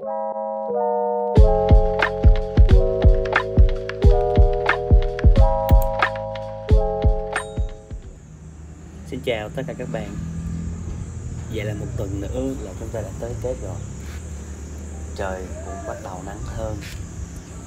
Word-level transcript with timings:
Xin 0.00 0.06
chào 9.24 9.48
tất 9.56 9.62
cả 9.66 9.74
các 9.78 9.88
bạn. 9.92 10.16
Vậy 11.54 11.64
là 11.64 11.74
một 11.74 11.86
tuần 11.96 12.20
nữa 12.20 12.54
là 12.62 12.72
chúng 12.80 12.88
ta 12.88 13.00
đã 13.00 13.08
tới 13.20 13.34
Tết 13.42 13.56
rồi. 13.62 13.76
Trời 15.16 15.44
cũng 15.64 15.86
bắt 15.86 15.96
đầu 16.04 16.22
nắng 16.26 16.40
hơn, 16.44 16.76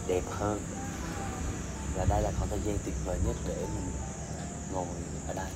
Đẹp 0.08 0.24
hơn. 0.30 0.60
Và 1.96 2.06
đây 2.10 2.22
là 2.22 2.32
khoảng 2.38 2.50
thời 2.50 2.60
gian 2.66 2.78
tuyệt 2.86 2.96
vời 3.06 3.18
nhất 3.28 3.36
để 3.48 3.56
mình 3.56 3.92
ngồi 4.74 4.86
ở 5.28 5.34
đây. 5.34 5.50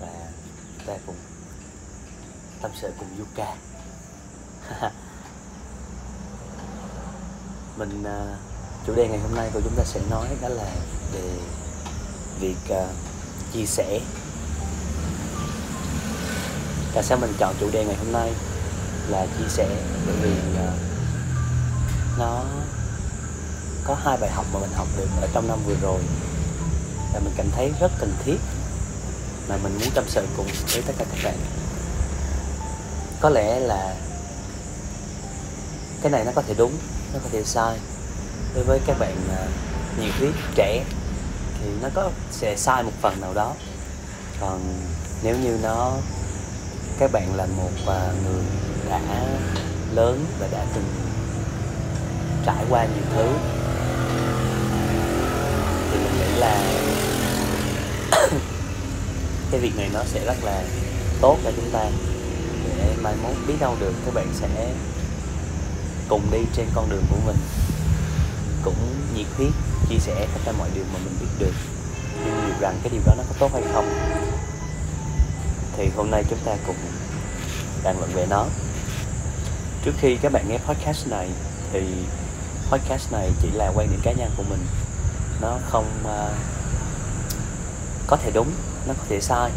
Và 0.00 0.32
ta 0.86 0.96
cùng 1.06 1.16
tâm 2.62 2.70
sự 2.74 2.92
cùng 2.98 3.08
Yuka. 3.18 3.56
Mình 7.78 8.02
uh, 8.02 8.38
chủ 8.86 8.94
đề 8.94 9.08
ngày 9.08 9.18
hôm 9.18 9.34
nay 9.34 9.50
của 9.54 9.60
chúng 9.64 9.74
ta 9.76 9.84
sẽ 9.84 10.00
nói 10.10 10.28
đó 10.42 10.48
là 10.48 10.70
về 11.12 11.30
việc 12.40 12.56
uh, 12.72 12.88
chia 13.52 13.66
sẻ. 13.66 14.00
Tại 16.94 17.02
sao 17.02 17.18
mình 17.18 17.34
chọn 17.38 17.54
chủ 17.60 17.70
đề 17.70 17.84
ngày 17.84 17.96
hôm 17.96 18.12
nay 18.12 18.32
là 19.08 19.26
chia 19.38 19.48
sẻ? 19.48 19.68
Bởi 20.06 20.16
vì 20.22 20.30
uh, 20.30 20.74
nó 22.18 22.44
có 23.84 23.96
hai 24.04 24.16
bài 24.20 24.30
học 24.30 24.46
mà 24.52 24.60
mình 24.60 24.72
học 24.74 24.88
được 24.96 25.08
ở 25.20 25.28
trong 25.32 25.48
năm 25.48 25.58
vừa 25.66 25.76
rồi. 25.82 26.00
Và 27.12 27.20
mình 27.20 27.34
cảm 27.36 27.46
thấy 27.56 27.72
rất 27.80 27.92
cần 27.98 28.12
thiết 28.24 28.38
mà 29.48 29.56
mình 29.56 29.78
muốn 29.80 29.90
tâm 29.94 30.04
sự 30.08 30.26
cùng 30.36 30.46
với 30.72 30.82
tất 30.86 30.92
cả 30.98 31.04
các 31.10 31.18
bạn. 31.24 31.36
Có 33.20 33.28
lẽ 33.28 33.60
là 33.60 33.96
cái 36.02 36.12
này 36.12 36.24
nó 36.24 36.32
có 36.34 36.42
thể 36.42 36.54
đúng 36.58 36.72
nó 37.12 37.18
có 37.22 37.28
thể 37.32 37.42
sai. 37.44 37.78
Đối 38.54 38.64
với 38.64 38.80
các 38.86 38.98
bạn 38.98 39.16
à, 39.30 39.46
nhiều 39.98 40.06
nhiệt 40.06 40.14
huyết 40.18 40.34
trẻ 40.54 40.84
thì 41.60 41.68
nó 41.82 41.88
có 41.94 42.10
sẽ 42.30 42.56
sai 42.56 42.82
một 42.82 42.92
phần 43.00 43.20
nào 43.20 43.34
đó. 43.34 43.54
Còn 44.40 44.60
nếu 45.22 45.36
như 45.38 45.58
nó, 45.62 45.92
các 46.98 47.12
bạn 47.12 47.34
là 47.34 47.46
một 47.46 47.70
à, 47.86 48.12
người 48.24 48.42
đã 48.90 49.00
lớn 49.94 50.24
và 50.40 50.48
đã 50.52 50.66
từng 50.74 50.84
trải 52.46 52.64
qua 52.70 52.84
nhiều 52.84 53.04
thứ, 53.14 53.28
thì 55.90 55.98
mình 55.98 56.12
nghĩ 56.18 56.38
là 56.38 56.62
cái 59.50 59.60
việc 59.60 59.76
này 59.76 59.90
nó 59.94 60.04
sẽ 60.04 60.24
rất 60.26 60.44
là 60.44 60.62
tốt 61.20 61.38
cho 61.44 61.50
chúng 61.56 61.70
ta. 61.72 61.84
Để 62.78 62.94
mai 63.02 63.14
mốt 63.22 63.36
biết 63.46 63.54
đâu 63.60 63.76
được, 63.80 63.92
các 64.04 64.14
bạn 64.14 64.26
sẽ 64.34 64.48
cùng 66.08 66.30
đi 66.30 66.38
trên 66.52 66.66
con 66.74 66.88
đường 66.90 67.04
của 67.10 67.16
mình. 67.26 67.36
Cũng 68.64 68.74
nhiệt 69.14 69.26
huyết 69.36 69.52
chia 69.88 69.98
sẻ 69.98 70.26
tất 70.34 70.40
cả 70.44 70.52
mọi 70.58 70.68
điều 70.74 70.84
mà 70.92 70.98
mình 71.04 71.16
biết 71.20 71.26
được. 71.38 71.52
Nhưng 72.24 72.44
liệu 72.46 72.54
rằng 72.60 72.78
cái 72.82 72.92
điều 72.92 73.02
đó 73.06 73.14
nó 73.16 73.22
có 73.28 73.34
tốt 73.38 73.50
hay 73.52 73.62
không 73.72 73.88
thì 75.76 75.88
hôm 75.96 76.10
nay 76.10 76.24
chúng 76.30 76.38
ta 76.44 76.56
cùng 76.66 76.76
bàn 77.84 77.98
luận 77.98 78.10
về 78.14 78.26
nó. 78.30 78.46
Trước 79.84 79.92
khi 79.98 80.16
các 80.16 80.32
bạn 80.32 80.48
nghe 80.48 80.58
podcast 80.58 81.06
này 81.06 81.28
thì 81.72 81.80
podcast 82.70 83.12
này 83.12 83.30
chỉ 83.42 83.50
là 83.50 83.72
quan 83.74 83.90
điểm 83.90 84.00
cá 84.02 84.12
nhân 84.12 84.30
của 84.36 84.42
mình. 84.50 84.66
Nó 85.40 85.58
không 85.70 85.86
uh, 86.04 86.36
có 88.06 88.16
thể 88.16 88.30
đúng 88.34 88.50
nó 88.86 88.94
có 88.98 89.04
thể 89.08 89.20
sai. 89.20 89.50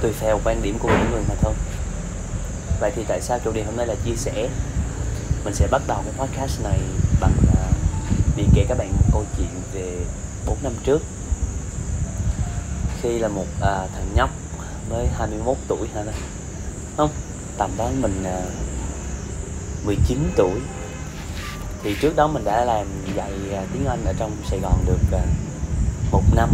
Tùy 0.00 0.12
theo 0.20 0.40
quan 0.44 0.62
điểm 0.62 0.78
của 0.78 0.88
mỗi 0.88 1.06
người 1.10 1.22
mà 1.28 1.34
thôi. 1.40 1.54
Vậy 2.80 2.92
thì 2.96 3.04
tại 3.08 3.20
sao 3.20 3.38
chủ 3.44 3.52
đề 3.52 3.64
hôm 3.64 3.76
nay 3.76 3.86
là 3.86 3.94
chia 4.04 4.16
sẻ? 4.16 4.48
Mình 5.44 5.54
sẽ 5.54 5.66
bắt 5.70 5.82
đầu 5.86 6.02
cái 6.04 6.12
podcast 6.18 6.62
này 6.62 6.80
bằng 7.20 7.32
à, 7.56 7.64
uh, 7.68 8.36
việc 8.36 8.46
kể 8.54 8.64
các 8.68 8.78
bạn 8.78 8.92
một 8.92 9.04
câu 9.12 9.24
chuyện 9.36 9.48
về 9.72 10.04
4 10.46 10.56
năm 10.62 10.72
trước. 10.84 11.02
Khi 13.02 13.18
là 13.18 13.28
một 13.28 13.46
uh, 13.58 13.60
thằng 13.62 14.06
nhóc 14.14 14.30
mới 14.90 15.06
21 15.18 15.56
tuổi 15.68 15.88
hả 15.94 16.02
không 16.96 17.10
tầm 17.58 17.70
đó 17.78 17.90
mình 18.00 18.24
à, 18.24 18.42
uh, 19.82 19.86
19 19.86 20.32
tuổi. 20.36 20.60
Thì 21.82 21.96
trước 22.00 22.16
đó 22.16 22.26
mình 22.26 22.44
đã 22.44 22.64
làm 22.64 22.86
dạy 23.16 23.32
uh, 23.50 23.68
tiếng 23.72 23.86
Anh 23.86 24.04
ở 24.04 24.12
trong 24.18 24.30
Sài 24.50 24.60
Gòn 24.60 24.84
được 24.86 25.00
uh, 25.12 25.20
một 26.12 26.22
năm. 26.34 26.50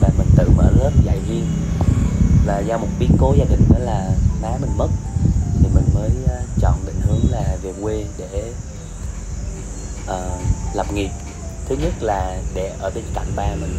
Và 0.00 0.08
mình 0.18 0.28
tự 0.36 0.48
mở 0.56 0.70
lớp 0.78 0.90
dạy 1.04 1.20
riêng. 1.28 1.46
Và 2.46 2.58
do 2.58 2.78
một 2.78 2.88
biến 2.98 3.16
cố 3.18 3.34
gia 3.38 3.44
đình 3.44 3.64
đó 3.70 3.78
là 3.78 4.10
má 4.42 4.48
mình 4.60 4.70
mất 4.76 4.88
thì 5.62 5.68
mình 5.74 5.84
mới 5.94 6.10
uh, 6.24 6.48
chọn 6.60 6.81
định 7.22 7.32
là 7.32 7.56
về 7.62 7.72
quê 7.82 8.04
để 8.18 8.52
uh, 10.04 10.42
lập 10.74 10.86
nghiệp. 10.92 11.10
Thứ 11.68 11.76
nhất 11.76 11.92
là 12.00 12.36
để 12.54 12.72
ở 12.80 12.90
bên 12.94 13.04
cạnh 13.14 13.32
ba 13.36 13.54
mình. 13.60 13.76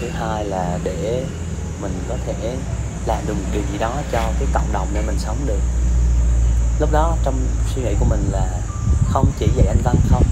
Thứ 0.00 0.08
hai 0.08 0.44
là 0.44 0.78
để 0.84 1.24
mình 1.80 1.92
có 2.08 2.16
thể 2.26 2.56
làm 3.06 3.26
được 3.26 3.34
một 3.34 3.48
điều 3.52 3.62
gì 3.72 3.78
đó 3.78 4.02
cho 4.12 4.32
cái 4.38 4.48
cộng 4.52 4.72
đồng 4.72 4.88
để 4.92 5.02
mình 5.06 5.18
sống 5.18 5.38
được. 5.46 5.60
Lúc 6.80 6.92
đó 6.92 7.16
trong 7.24 7.46
suy 7.74 7.82
nghĩ 7.82 7.94
của 8.00 8.06
mình 8.10 8.28
là 8.32 8.60
không 9.08 9.32
chỉ 9.38 9.46
dạy 9.56 9.66
anh 9.66 9.80
văn 9.84 9.96
không 10.10 10.24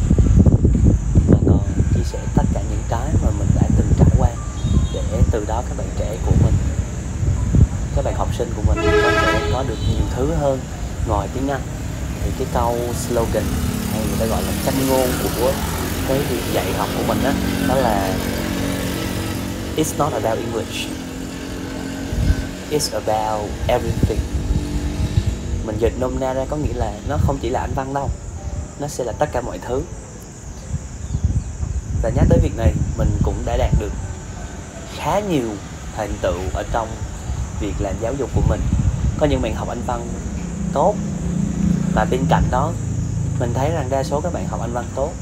mà 1.31 1.39
còn 1.47 1.67
chia 1.95 2.05
sẻ 2.05 2.19
tất 2.35 2.43
cả 2.55 2.61
những 2.71 2.83
cái 2.89 3.09
mà 3.23 3.31
mình 3.39 3.49
đã 3.55 3.63
từng 3.77 3.93
trải 3.99 4.09
qua 4.19 4.29
để 4.95 5.23
từ 5.31 5.45
đó 5.49 5.63
các 5.69 5.77
bạn 5.79 5.89
trẻ 5.99 6.17
của 6.27 6.33
mình 6.45 6.55
các 7.97 8.05
bạn 8.05 8.15
học 8.15 8.29
sinh 8.39 8.53
của 8.57 8.63
mình 8.67 8.87
có 9.03 9.11
thể 9.23 9.51
có 9.53 9.65
được 9.69 9.79
nhiều 9.89 10.07
thứ 10.17 10.35
hơn 10.35 10.61
ngoài 11.09 11.29
tiếng 11.35 11.49
Anh 11.49 11.61
thì 12.25 12.31
cái 12.39 12.47
câu 12.55 12.77
slogan 13.09 13.45
hay 13.93 14.01
người 14.09 14.19
ta 14.19 14.27
gọi 14.27 14.43
là 14.43 14.53
tranh 14.65 14.89
ngôn 14.89 15.09
của 15.23 15.53
cái 16.09 16.19
việc 16.19 16.43
dạy 16.53 16.73
học 16.73 16.89
của 16.97 17.03
mình 17.09 17.19
đó, 17.25 17.31
đó 17.69 17.75
là 17.75 18.15
It's 19.77 19.99
not 19.99 20.13
about 20.13 20.39
English. 20.39 20.89
It's 22.71 22.93
about 22.93 23.51
everything. 23.69 24.21
Mình 25.67 25.77
dịch 25.79 25.93
nôm 26.01 26.21
na 26.21 26.33
ra 26.33 26.45
có 26.51 26.57
nghĩa 26.57 26.75
là 26.75 26.93
Nó 27.09 27.17
không 27.27 27.39
chỉ 27.43 27.49
là 27.49 27.61
anh 27.61 27.73
văn 27.75 27.95
đâu 27.95 28.11
Nó 28.81 28.89
sẽ 28.89 29.05
là 29.05 29.13
tất 29.13 29.27
cả 29.33 29.41
mọi 29.41 29.59
thứ. 29.59 29.83
Và 32.03 32.11
nhắc 32.15 32.27
tới 32.29 32.39
việc 32.43 32.57
này 32.57 32.73
Mình 32.99 33.19
cũng 33.23 33.35
đã 33.45 33.57
đạt 33.57 33.71
được 33.81 33.93
Khá 34.97 35.21
nhiều 35.21 35.49
thành 35.97 36.13
tựu 36.23 36.39
Ở 36.55 36.65
trong 36.73 36.89
việc 37.61 37.75
làm 37.81 37.95
giáo 38.01 38.15
dục 38.19 38.31
của 38.35 38.43
mình. 38.49 38.61
Có 39.19 39.27
những 39.27 39.43
bạn 39.43 39.55
học 39.55 39.69
anh 39.69 39.83
văn 39.87 40.07
tốt 40.73 40.95
và 41.95 42.07
bên 42.11 42.21
cạnh 42.29 42.45
đó 42.51 42.73
Mình 43.41 43.53
thấy 43.55 43.71
rằng 43.71 43.91
đa 43.91 44.03
số 44.03 44.21
các 44.21 44.33
bạn 44.33 44.49
học 44.49 44.61
anh 44.61 44.73
văn 44.73 44.85
tốt 44.95 45.13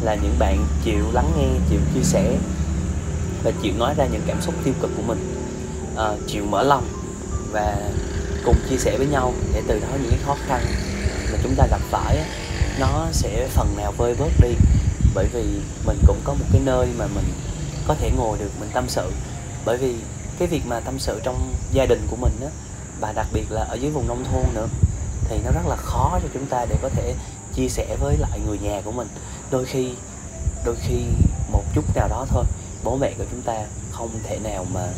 Là 0.00 0.14
những 0.14 0.38
bạn 0.38 0.66
chịu 0.84 1.04
lắng 1.12 1.30
nghe 1.38 1.48
Chịu 1.70 1.80
chia 1.94 2.02
sẻ 2.02 2.36
Và 3.44 3.52
chịu 3.62 3.72
nói 3.78 3.94
ra 3.96 4.06
những 4.06 4.22
cảm 4.26 4.40
xúc 4.40 4.54
tiêu 4.64 4.74
cực 4.80 4.90
của 4.96 5.02
mình. 5.02 5.18
À, 5.96 6.12
chịu 6.26 6.44
mở 6.44 6.62
lòng 6.62 6.88
và 7.52 7.76
cùng 8.44 8.56
chia 8.70 8.76
sẻ 8.76 8.98
với 8.98 9.06
nhau 9.06 9.32
để 9.54 9.62
từ 9.68 9.80
đó 9.80 9.88
những 10.02 10.10
cái 10.10 10.18
khó 10.26 10.36
khăn 10.46 10.60
mà 11.32 11.38
chúng 11.42 11.54
ta 11.54 11.66
gặp 11.70 11.80
phải 11.90 12.18
nó 12.80 13.06
sẽ 13.12 13.48
phần 13.48 13.76
nào 13.76 13.92
vơi 13.96 14.14
bớt 14.18 14.30
đi. 14.42 14.54
Bởi 15.14 15.26
vì 15.32 15.42
mình 15.86 15.98
cũng 16.06 16.20
có 16.24 16.34
một 16.34 16.44
cái 16.52 16.60
nơi 16.64 16.86
mà 16.98 17.06
mình 17.14 17.24
có 17.86 17.94
thể 17.94 18.10
ngồi 18.16 18.38
được 18.38 18.50
mình 18.60 18.68
tâm 18.72 18.84
sự. 18.88 19.12
Bởi 19.64 19.76
vì 19.76 19.94
cái 20.38 20.48
việc 20.48 20.62
mà 20.66 20.80
tâm 20.80 20.98
sự 20.98 21.20
trong 21.22 21.54
gia 21.72 21.86
đình 21.86 22.06
của 22.10 22.16
mình 22.16 22.32
á 22.40 22.48
và 23.00 23.12
đặc 23.12 23.26
biệt 23.32 23.52
là 23.52 23.62
ở 23.62 23.74
dưới 23.74 23.90
vùng 23.90 24.08
nông 24.08 24.24
thôn 24.24 24.54
nữa 24.54 24.66
thì 25.28 25.38
nó 25.44 25.50
rất 25.50 25.66
là 25.66 25.76
khó 25.76 26.18
cho 26.22 26.28
chúng 26.34 26.46
ta 26.46 26.66
để 26.68 26.76
có 26.82 26.88
thể 26.88 27.14
chia 27.54 27.68
sẻ 27.68 27.96
với 28.00 28.16
lại 28.16 28.40
người 28.46 28.58
nhà 28.58 28.80
của 28.84 28.92
mình. 28.92 29.08
Đôi 29.50 29.64
khi 29.64 29.94
đôi 30.64 30.76
khi 30.80 31.04
một 31.52 31.62
chút 31.74 31.84
nào 31.96 32.08
đó 32.08 32.26
thôi 32.28 32.44
bố 32.84 32.96
mẹ 32.96 33.12
của 33.18 33.24
chúng 33.30 33.42
ta 33.42 33.54
không 33.92 34.10
thể 34.24 34.38
nào 34.38 34.66
mà 34.74 34.88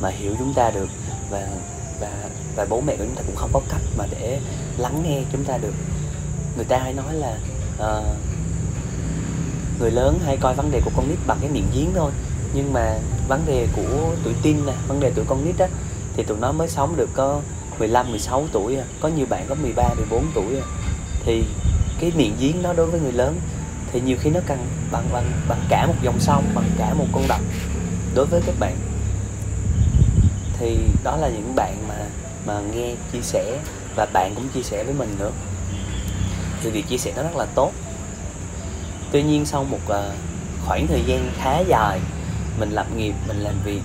mà 0.00 0.08
hiểu 0.08 0.34
chúng 0.38 0.54
ta 0.54 0.70
được 0.70 0.88
và 1.30 1.48
và 2.00 2.10
và 2.56 2.66
bố 2.68 2.80
mẹ 2.80 2.96
của 2.96 3.04
chúng 3.04 3.14
ta 3.14 3.22
cũng 3.26 3.36
không 3.36 3.50
có 3.52 3.60
cách 3.68 3.82
mà 3.96 4.06
để 4.10 4.40
lắng 4.78 5.02
nghe 5.04 5.22
chúng 5.32 5.44
ta 5.44 5.58
được. 5.58 5.74
Người 6.56 6.64
ta 6.64 6.78
hay 6.78 6.92
nói 6.92 7.14
là 7.14 7.38
uh, 7.76 8.06
người 9.80 9.90
lớn 9.90 10.18
hay 10.24 10.36
coi 10.36 10.54
vấn 10.54 10.70
đề 10.70 10.80
của 10.84 10.90
con 10.96 11.08
nít 11.08 11.18
bằng 11.26 11.38
cái 11.40 11.50
miệng 11.50 11.70
giếng 11.74 11.92
thôi. 11.94 12.10
Nhưng 12.54 12.72
mà 12.72 12.98
vấn 13.28 13.42
đề 13.46 13.66
của 13.76 14.14
tuổi 14.24 14.34
tin 14.42 14.66
nè 14.66 14.72
vấn 14.88 15.00
đề 15.00 15.12
tuổi 15.14 15.24
con 15.28 15.44
nít 15.44 15.58
á 15.58 15.68
thì 16.16 16.22
tụi 16.22 16.38
nó 16.38 16.52
mới 16.52 16.68
sống 16.68 16.96
được 16.96 17.08
có 17.14 17.40
15, 17.78 18.10
16 18.10 18.46
tuổi 18.52 18.76
à. 18.76 18.84
có 19.00 19.08
nhiều 19.08 19.26
bạn 19.30 19.46
có 19.48 19.54
13, 19.54 19.88
14 19.96 20.24
tuổi 20.34 20.56
à. 20.56 20.66
thì 21.24 21.44
cái 22.00 22.12
miệng 22.16 22.36
giếng 22.40 22.62
nó 22.62 22.72
đối 22.72 22.86
với 22.86 23.00
người 23.00 23.12
lớn 23.12 23.40
thì 23.92 24.00
nhiều 24.00 24.16
khi 24.20 24.30
nó 24.30 24.40
cần 24.46 24.58
bằng 24.92 25.08
bằng 25.12 25.32
bằng 25.48 25.60
cả 25.68 25.86
một 25.86 25.94
dòng 26.02 26.20
sông 26.20 26.44
bằng 26.54 26.70
cả 26.78 26.94
một 26.94 27.06
con 27.12 27.24
đập 27.28 27.40
đối 28.14 28.26
với 28.26 28.40
các 28.46 28.54
bạn 28.60 28.76
thì 30.58 30.78
đó 31.04 31.16
là 31.16 31.28
những 31.28 31.54
bạn 31.54 31.88
mà 31.88 31.94
mà 32.46 32.60
nghe 32.74 32.94
chia 33.12 33.20
sẻ 33.22 33.58
và 33.96 34.06
bạn 34.12 34.32
cũng 34.34 34.48
chia 34.48 34.62
sẻ 34.62 34.84
với 34.84 34.94
mình 34.94 35.16
nữa 35.18 35.30
thì 36.62 36.70
việc 36.70 36.88
chia 36.88 36.98
sẻ 36.98 37.12
nó 37.16 37.22
rất 37.22 37.36
là 37.36 37.46
tốt 37.54 37.72
tuy 39.12 39.22
nhiên 39.22 39.46
sau 39.46 39.64
một 39.64 39.78
uh, 39.86 40.14
khoảng 40.66 40.86
thời 40.86 41.02
gian 41.06 41.30
khá 41.36 41.58
dài 41.58 42.00
mình 42.60 42.70
lập 42.70 42.86
nghiệp 42.96 43.14
mình 43.28 43.36
làm 43.36 43.54
việc 43.64 43.80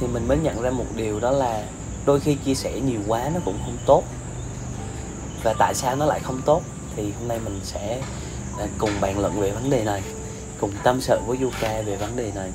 thì 0.00 0.06
mình 0.06 0.28
mới 0.28 0.38
nhận 0.38 0.62
ra 0.62 0.70
một 0.70 0.86
điều 0.96 1.20
đó 1.20 1.30
là 1.30 1.62
đôi 2.06 2.20
khi 2.20 2.34
chia 2.34 2.54
sẻ 2.54 2.80
nhiều 2.80 3.00
quá 3.06 3.30
nó 3.34 3.40
cũng 3.44 3.58
không 3.64 3.76
tốt. 3.86 4.02
Và 5.42 5.54
tại 5.58 5.74
sao 5.74 5.96
nó 5.96 6.04
lại 6.06 6.20
không 6.20 6.42
tốt? 6.44 6.62
Thì 6.96 7.12
hôm 7.18 7.28
nay 7.28 7.38
mình 7.44 7.60
sẽ 7.62 8.00
à, 8.58 8.66
cùng 8.78 8.90
bàn 9.00 9.18
luận 9.18 9.40
về 9.40 9.50
vấn 9.50 9.70
đề 9.70 9.84
này 9.84 10.02
cùng 10.60 10.72
tâm 10.84 11.00
sự 11.00 11.20
với 11.26 11.38
Yuka 11.42 11.82
về 11.82 11.96
vấn 11.96 12.16
đề 12.16 12.32
này. 12.34 12.50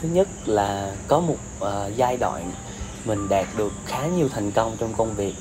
Thứ 0.00 0.08
nhất 0.08 0.28
là 0.46 0.94
có 1.08 1.20
một 1.20 1.36
uh, 1.60 1.96
giai 1.96 2.16
đoạn 2.16 2.52
mình 3.04 3.28
đạt 3.28 3.46
được 3.56 3.72
khá 3.86 4.06
nhiều 4.06 4.28
thành 4.28 4.50
công 4.50 4.76
trong 4.80 4.94
công 4.94 5.14
việc. 5.14 5.34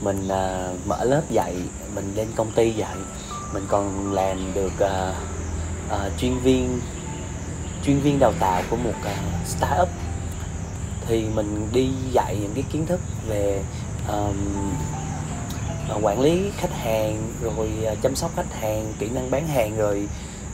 Mình 0.00 0.24
uh, 0.24 0.86
mở 0.86 1.04
lớp 1.04 1.22
dạy 1.30 1.56
mình 1.94 2.12
lên 2.16 2.28
công 2.36 2.50
ty 2.50 2.72
dạy. 2.72 2.96
Mình 3.54 3.64
còn 3.68 4.12
làm 4.12 4.54
được 4.54 4.72
uh, 4.74 5.14
uh, 5.94 6.18
chuyên 6.18 6.38
viên 6.38 6.80
chuyên 7.86 8.00
viên 8.00 8.18
đào 8.18 8.32
tạo 8.40 8.62
của 8.70 8.76
một 8.76 8.94
uh, 9.00 9.46
startup 9.46 9.88
thì 11.10 11.24
mình 11.34 11.68
đi 11.72 11.88
dạy 12.12 12.36
những 12.40 12.52
cái 12.54 12.64
kiến 12.72 12.86
thức 12.86 13.00
về 13.28 13.62
um, 14.08 14.36
quản 16.02 16.20
lý 16.20 16.50
khách 16.56 16.72
hàng 16.72 17.32
rồi 17.42 17.68
ờ, 17.84 17.94
chăm 18.02 18.16
sóc 18.16 18.30
khách 18.36 18.54
hàng 18.60 18.92
kỹ 18.98 19.08
năng 19.14 19.30
bán 19.30 19.46
hàng 19.46 19.76
rồi 19.76 20.08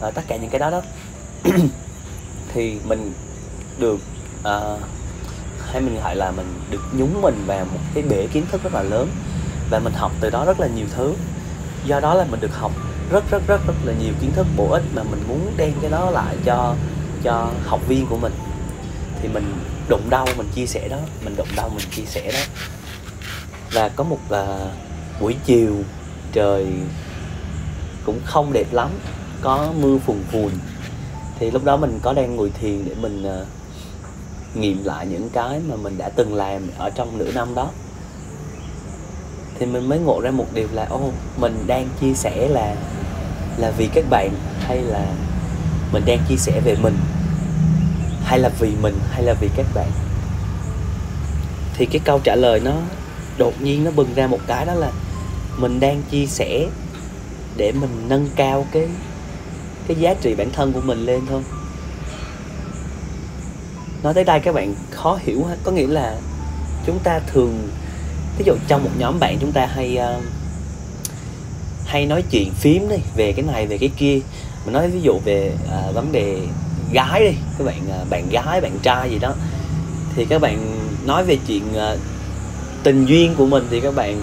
uh, 0.09 0.15
tất 0.15 0.23
cả 0.29 0.37
những 0.37 0.51
cái 0.51 0.59
đó 0.59 0.71
đó. 0.71 0.83
Thì 2.55 2.77
mình 2.85 3.13
được 3.79 4.01
uh, 4.41 4.81
hay 5.67 5.81
mình 5.81 6.01
gọi 6.03 6.17
là 6.17 6.31
mình 6.31 6.47
được 6.71 6.83
nhúng 6.93 7.23
mình 7.23 7.43
vào 7.47 7.65
một 7.65 7.81
cái 7.95 8.03
bể 8.03 8.27
kiến 8.33 8.47
thức 8.51 8.63
rất 8.63 8.75
là 8.75 8.83
lớn 8.83 9.09
và 9.71 9.79
mình 9.79 9.93
học 9.93 10.13
từ 10.21 10.31
đó 10.31 10.45
rất 10.45 10.61
là 10.61 10.67
nhiều 10.67 10.87
thứ. 10.97 11.15
Do 11.87 12.01
đó 12.01 12.15
là 12.15 12.27
mình 12.31 12.41
được 12.41 12.55
học 12.55 12.73
rất 13.11 13.31
rất 13.31 13.47
rất 13.47 13.61
rất 13.67 13.75
là 13.85 13.93
nhiều 14.03 14.13
kiến 14.21 14.33
thức 14.33 14.47
bổ 14.57 14.71
ích 14.71 14.85
mà 14.95 15.03
mình 15.03 15.23
muốn 15.29 15.53
đem 15.57 15.73
cái 15.81 15.91
đó 15.91 16.11
lại 16.11 16.37
cho 16.45 16.75
cho 17.23 17.51
học 17.65 17.81
viên 17.89 18.07
của 18.07 18.17
mình 18.17 18.33
thì 19.27 19.35
mình 19.35 19.55
đụng 19.89 20.11
đau 20.11 20.27
mình 20.37 20.49
chia 20.55 20.67
sẻ 20.67 20.89
đó 20.89 20.97
mình 21.25 21.37
đụng 21.37 21.49
đau 21.57 21.69
mình 21.69 21.87
chia 21.97 22.05
sẻ 22.07 22.33
đó. 22.33 22.39
Và 23.73 23.89
có 23.89 24.05
một 24.05 24.19
uh, 24.29 24.71
buổi 25.21 25.37
chiều 25.45 25.77
trời 26.33 26.67
cũng 28.05 28.21
không 28.25 28.53
đẹp 28.53 28.73
lắm 28.73 28.91
có 29.41 29.73
mưa 29.81 29.99
phùn 29.99 30.17
phùn 30.33 30.51
thì 31.39 31.51
lúc 31.51 31.65
đó 31.65 31.77
mình 31.77 31.99
có 32.03 32.13
đang 32.13 32.37
ngồi 32.37 32.51
thiền 32.61 32.85
để 32.85 32.95
mình 33.01 33.25
uh, 33.41 33.47
nghiệm 34.57 34.85
lại 34.85 35.07
những 35.07 35.29
cái 35.29 35.61
mà 35.69 35.77
mình 35.77 35.99
đã 35.99 36.09
từng 36.09 36.35
làm 36.35 36.63
ở 36.79 36.91
trong 36.91 37.19
nửa 37.19 37.33
năm 37.33 37.55
đó. 37.55 37.71
Thì 39.59 39.67
mình 39.67 39.89
mới 39.89 39.99
ngộ 39.99 40.21
ra 40.21 40.31
một 40.31 40.47
điều 40.55 40.69
là 40.73 40.87
ô 40.91 41.13
mình 41.37 41.65
đang 41.67 41.89
chia 42.01 42.15
sẻ 42.15 42.49
là 42.49 42.75
là 43.57 43.71
vì 43.71 43.89
các 43.95 44.05
bạn 44.11 44.31
hay 44.61 44.83
là 44.83 45.07
mình 45.93 46.03
đang 46.07 46.19
chia 46.29 46.37
sẻ 46.37 46.61
về 46.61 46.77
mình? 46.83 46.97
Hay 48.27 48.39
là 48.39 48.49
vì 48.49 48.73
mình 48.83 48.99
hay 49.11 49.23
là 49.23 49.35
vì 49.41 49.49
các 49.57 49.67
bạn? 49.75 49.91
Thì 51.75 51.87
cái 51.87 52.01
câu 52.05 52.21
trả 52.25 52.35
lời 52.35 52.61
nó 52.61 52.73
đột 53.39 53.63
nhiên 53.63 53.85
nó 53.85 53.91
bừng 53.91 54.15
ra 54.15 54.27
một 54.27 54.41
cái 54.47 54.67
đó 54.67 54.75
là 54.75 54.91
mình 55.57 55.81
đang 55.81 56.03
chia 56.11 56.27
sẻ 56.27 56.67
để 57.57 57.73
mình 57.73 58.05
nâng 58.09 58.29
cao 58.37 58.67
cái 58.73 58.89
cái 59.89 59.97
giá 60.01 60.15
trị 60.15 60.35
bản 60.35 60.51
thân 60.53 60.73
của 60.73 60.81
mình 60.81 60.99
lên 60.99 61.21
thôi. 61.29 61.43
Nói 64.03 64.15
tới 64.15 64.25
đây 64.25 64.41
các 64.41 64.55
bạn 64.55 64.75
khó 64.91 65.19
hiểu 65.23 65.45
ha. 65.45 65.57
Có 65.65 65.73
nghĩa 65.73 65.87
là 65.87 66.17
chúng 66.87 66.99
ta 66.99 67.21
thường 67.27 67.69
ví 68.39 68.45
dụ 68.47 68.55
trong 68.69 68.85
một 68.85 68.91
nhóm 68.99 69.21
bạn 69.21 69.39
chúng 69.41 69.53
ta 69.53 69.67
hay 69.67 69.99
uh, 70.17 70.23
hay 71.87 72.07
nói 72.07 72.23
chuyện 72.31 72.53
phím 72.55 72.89
đi 72.89 72.97
về 73.17 73.33
cái 73.33 73.45
này 73.45 73.67
về 73.67 73.79
cái 73.79 73.91
kia. 73.97 74.19
Mình 74.65 74.73
nói 74.73 74.91
ví 74.91 75.01
dụ 75.01 75.19
về 75.25 75.53
uh, 75.65 75.95
vấn 75.95 76.13
đề 76.13 76.41
gái 76.93 77.21
đi 77.21 77.37
các 77.59 77.65
bạn 77.65 77.81
à, 77.91 77.99
bạn 78.11 78.29
gái 78.31 78.61
bạn 78.61 78.79
trai 78.83 79.11
gì 79.11 79.19
đó. 79.19 79.35
Thì 80.17 80.25
các 80.25 80.41
bạn 80.41 80.59
nói 81.07 81.25
về 81.25 81.39
chuyện 81.47 81.75
à, 81.77 81.97
tình 82.83 83.05
duyên 83.05 83.35
của 83.35 83.47
mình 83.47 83.67
thì 83.71 83.81
các 83.81 83.95
bạn 83.95 84.21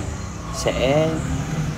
sẽ 0.56 1.07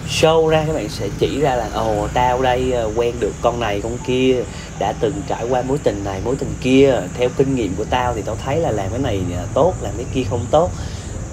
show 0.09 0.47
ra 0.47 0.63
các 0.67 0.73
bạn 0.73 0.89
sẽ 0.89 1.09
chỉ 1.19 1.39
ra 1.39 1.55
là 1.55 1.69
ồ 1.73 2.03
oh, 2.03 2.09
tao 2.13 2.41
đây 2.41 2.71
à, 2.71 2.83
quen 2.95 3.15
được 3.19 3.33
con 3.41 3.59
này 3.59 3.81
con 3.81 3.97
kia 4.07 4.35
đã 4.79 4.93
từng 4.99 5.13
trải 5.27 5.45
qua 5.49 5.61
mối 5.61 5.77
tình 5.83 6.03
này 6.03 6.21
mối 6.25 6.35
tình 6.39 6.53
kia 6.61 7.01
theo 7.17 7.29
kinh 7.37 7.55
nghiệm 7.55 7.75
của 7.75 7.85
tao 7.89 8.13
thì 8.13 8.21
tao 8.21 8.35
thấy 8.45 8.59
là 8.59 8.71
làm 8.71 8.89
cái 8.89 8.99
này 8.99 9.21
tốt 9.53 9.73
làm 9.81 9.93
cái 9.97 10.05
kia 10.13 10.23
không 10.29 10.45
tốt 10.51 10.71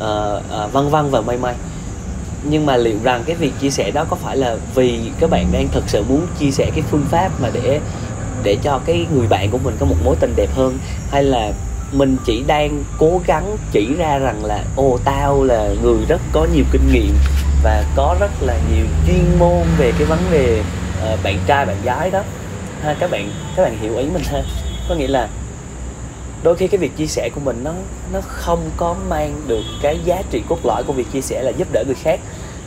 à, 0.01 0.13
à, 0.51 0.67
vân 0.67 0.89
vân 0.89 1.11
và 1.11 1.21
may 1.21 1.37
may. 1.37 1.55
Nhưng 2.51 2.67
mà 2.67 2.77
liệu 2.77 2.99
rằng 3.03 3.23
cái 3.27 3.37
việc 3.37 3.53
chia 3.61 3.71
sẻ 3.71 3.91
đó 3.91 4.05
có 4.11 4.17
phải 4.17 4.37
là 4.37 4.57
vì 4.75 5.01
các 5.21 5.31
bạn 5.31 5.47
đang 5.53 5.69
thực 5.69 5.85
sự 5.87 6.05
muốn 6.09 6.27
chia 6.39 6.51
sẻ 6.51 6.71
cái 6.75 6.83
phương 6.91 7.05
pháp 7.11 7.31
mà 7.41 7.51
để 7.53 7.81
để 8.43 8.57
cho 8.63 8.81
cái 8.85 9.07
người 9.15 9.27
bạn 9.27 9.51
của 9.51 9.59
mình 9.59 9.77
có 9.81 9.87
một 9.87 9.97
mối 10.05 10.17
tình 10.21 10.33
đẹp 10.37 10.51
hơn? 10.55 10.79
Hay 11.11 11.25
là 11.25 11.53
mình 11.93 12.17
chỉ 12.25 12.45
đang 12.47 12.85
cố 12.99 13.21
gắng 13.27 13.57
chỉ 13.73 13.95
ra 13.99 14.19
rằng 14.19 14.45
là 14.45 14.65
ô 14.77 14.99
tao 15.05 15.45
là 15.45 15.69
người 15.83 15.99
rất 16.09 16.21
có 16.33 16.47
nhiều 16.55 16.65
kinh 16.73 16.93
nghiệm 16.93 17.15
và 17.63 17.85
có 17.97 18.17
rất 18.21 18.31
là 18.41 18.59
nhiều 18.75 18.87
chuyên 19.07 19.39
môn 19.39 19.63
về 19.79 19.93
cái 19.99 20.05
vấn 20.05 20.19
đề 20.31 20.63
uh, 21.13 21.23
bạn 21.23 21.39
trai 21.47 21.67
bạn 21.67 21.77
gái 21.85 22.11
đó. 22.11 22.23
Ha 22.83 22.95
các 23.01 23.11
bạn 23.11 23.31
các 23.57 23.63
bạn 23.63 23.79
hiểu 23.81 23.97
ý 23.97 24.05
mình 24.13 24.23
ha. 24.27 24.43
Có 24.89 24.95
nghĩa 24.95 25.09
là 25.09 25.29
đôi 26.43 26.57
khi 26.57 26.69
cái 26.69 26.79
việc 26.79 26.97
chia 26.97 27.07
sẻ 27.07 27.31
của 27.35 27.41
mình 27.41 27.61
nó 27.65 27.73
nó 28.13 28.21
không 28.23 28.71
có 28.77 28.97
mang 29.09 29.41
được 29.47 29.63
cái 29.83 29.99
giá 30.05 30.23
trị 30.31 30.43
cốt 30.49 30.59
lõi 30.65 30.83
của 30.85 30.93
việc 30.93 31.07
chia 31.13 31.21
sẻ 31.21 31.43
là 31.43 31.51
giúp 31.51 31.69
đỡ 31.73 31.85
người 31.87 31.97
khác 32.03 32.21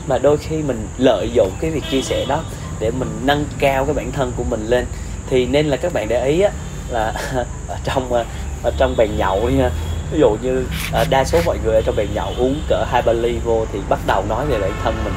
mà 0.08 0.18
đôi 0.18 0.38
khi 0.38 0.56
mình 0.56 0.88
lợi 0.98 1.30
dụng 1.34 1.52
cái 1.62 1.72
việc 1.72 1.84
chia 1.92 2.02
sẻ 2.02 2.26
đó 2.28 2.44
để 2.80 2.92
mình 2.92 3.10
nâng 3.24 3.46
cao 3.60 3.86
cái 3.86 3.94
bản 3.94 4.12
thân 4.12 4.32
của 4.38 4.44
mình 4.44 4.66
lên 4.68 4.86
thì 5.30 5.46
nên 5.46 5.66
là 5.66 5.78
các 5.78 5.94
bạn 5.94 6.08
để 6.08 6.26
ý 6.26 6.42
á 6.42 6.52
là 6.90 7.14
ở 7.68 7.78
trong 7.84 8.14
ờ, 8.14 8.26
ở 8.64 8.72
trong 8.78 8.98
bàn 8.98 9.18
nhậu 9.18 9.50
nha 9.50 9.70
ví 10.12 10.20
dụ 10.20 10.38
như 10.42 10.66
ờ, 10.92 11.06
đa 11.10 11.24
số 11.24 11.40
mọi 11.46 11.58
người 11.66 11.76
ở 11.76 11.82
trong 11.86 11.96
bàn 11.96 12.08
nhậu 12.14 12.34
uống 12.38 12.62
cỡ 12.70 12.84
hai 12.92 13.02
ba 13.02 13.14
ly 13.14 13.38
vô 13.44 13.66
thì 13.74 13.80
bắt 13.90 14.00
đầu 14.08 14.24
nói 14.30 14.46
về 14.46 14.60
bản 14.60 14.72
thân 14.84 14.96
mình. 15.04 15.14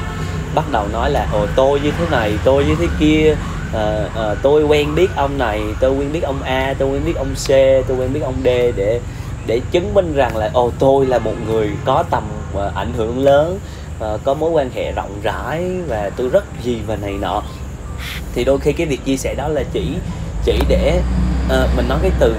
Bắt 0.55 0.65
đầu 0.71 0.87
nói 0.93 1.11
là 1.11 1.27
ồ 1.33 1.45
tôi 1.55 1.79
như 1.79 1.91
thế 1.91 2.05
này 2.11 2.33
tôi 2.43 2.65
như 2.65 2.75
thế 2.79 2.87
kia 2.99 3.35
à, 3.73 4.03
à, 4.15 4.35
tôi 4.41 4.63
quen 4.63 4.95
biết 4.95 5.07
ông 5.15 5.37
này 5.37 5.61
tôi 5.79 5.91
quen 5.91 6.11
biết 6.11 6.23
ông 6.23 6.41
A 6.43 6.73
tôi 6.79 6.89
quen 6.89 7.01
biết 7.05 7.15
ông 7.15 7.33
C 7.35 7.47
tôi 7.87 7.97
quen 7.97 8.13
biết 8.13 8.21
ông 8.23 8.35
D 8.43 8.47
để 8.75 8.99
để 9.47 9.61
chứng 9.71 9.93
minh 9.93 10.13
rằng 10.15 10.37
là 10.37 10.49
ồ 10.53 10.71
tôi 10.79 11.05
là 11.05 11.19
một 11.19 11.33
người 11.47 11.69
có 11.85 12.03
tầm 12.11 12.23
à, 12.57 12.71
ảnh 12.75 12.93
hưởng 12.97 13.23
lớn 13.23 13.59
à, 13.99 14.07
có 14.23 14.33
mối 14.33 14.49
quan 14.49 14.69
hệ 14.75 14.91
rộng 14.91 15.19
rãi 15.23 15.63
và 15.87 16.09
tôi 16.17 16.29
rất 16.29 16.43
gì 16.63 16.81
và 16.87 16.95
này 16.95 17.13
nọ 17.21 17.43
thì 18.35 18.43
đôi 18.43 18.59
khi 18.59 18.73
cái 18.73 18.87
việc 18.87 19.05
chia 19.05 19.17
sẻ 19.17 19.35
đó 19.35 19.47
là 19.47 19.63
chỉ 19.73 19.93
chỉ 20.43 20.59
để 20.67 21.01
uh, 21.45 21.75
mình 21.75 21.87
nói 21.89 21.99
cái 22.01 22.11
từ 22.19 22.35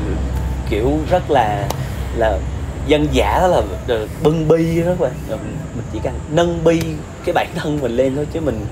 kiểu 0.70 0.98
rất 1.10 1.30
là 1.30 1.68
là 2.16 2.38
dân 2.86 3.06
giả 3.12 3.38
đó 3.40 3.48
là 3.48 3.62
bưng 4.22 4.48
bi 4.48 4.80
đó 4.80 4.86
các 4.86 5.00
bạn. 5.00 5.12
Mình 5.74 5.84
chỉ 5.92 5.98
cần 6.02 6.18
nâng 6.30 6.64
bi 6.64 6.80
cái 7.24 7.32
bản 7.32 7.46
thân 7.54 7.78
mình 7.82 7.96
lên 7.96 8.16
thôi 8.16 8.26
chứ 8.32 8.40
mình 8.40 8.66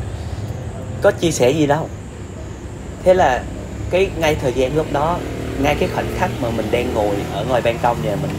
có 1.03 1.11
chia 1.11 1.31
sẻ 1.31 1.50
gì 1.50 1.67
đâu. 1.67 1.88
Thế 3.04 3.14
là 3.14 3.42
cái 3.90 4.11
ngay 4.19 4.35
thời 4.35 4.52
gian 4.52 4.76
lúc 4.76 4.87
đó 4.92 5.19
ngay 5.62 5.75
cái 5.75 5.88
khoảnh 5.95 6.14
khắc 6.19 6.31
mà 6.42 6.50
mình 6.50 6.66
đang 6.71 6.95
ngồi 6.95 7.14
ở 7.33 7.45
ngoài 7.45 7.61
ban 7.61 7.78
công 7.83 7.97
nhà 8.04 8.16
mình 8.23 8.31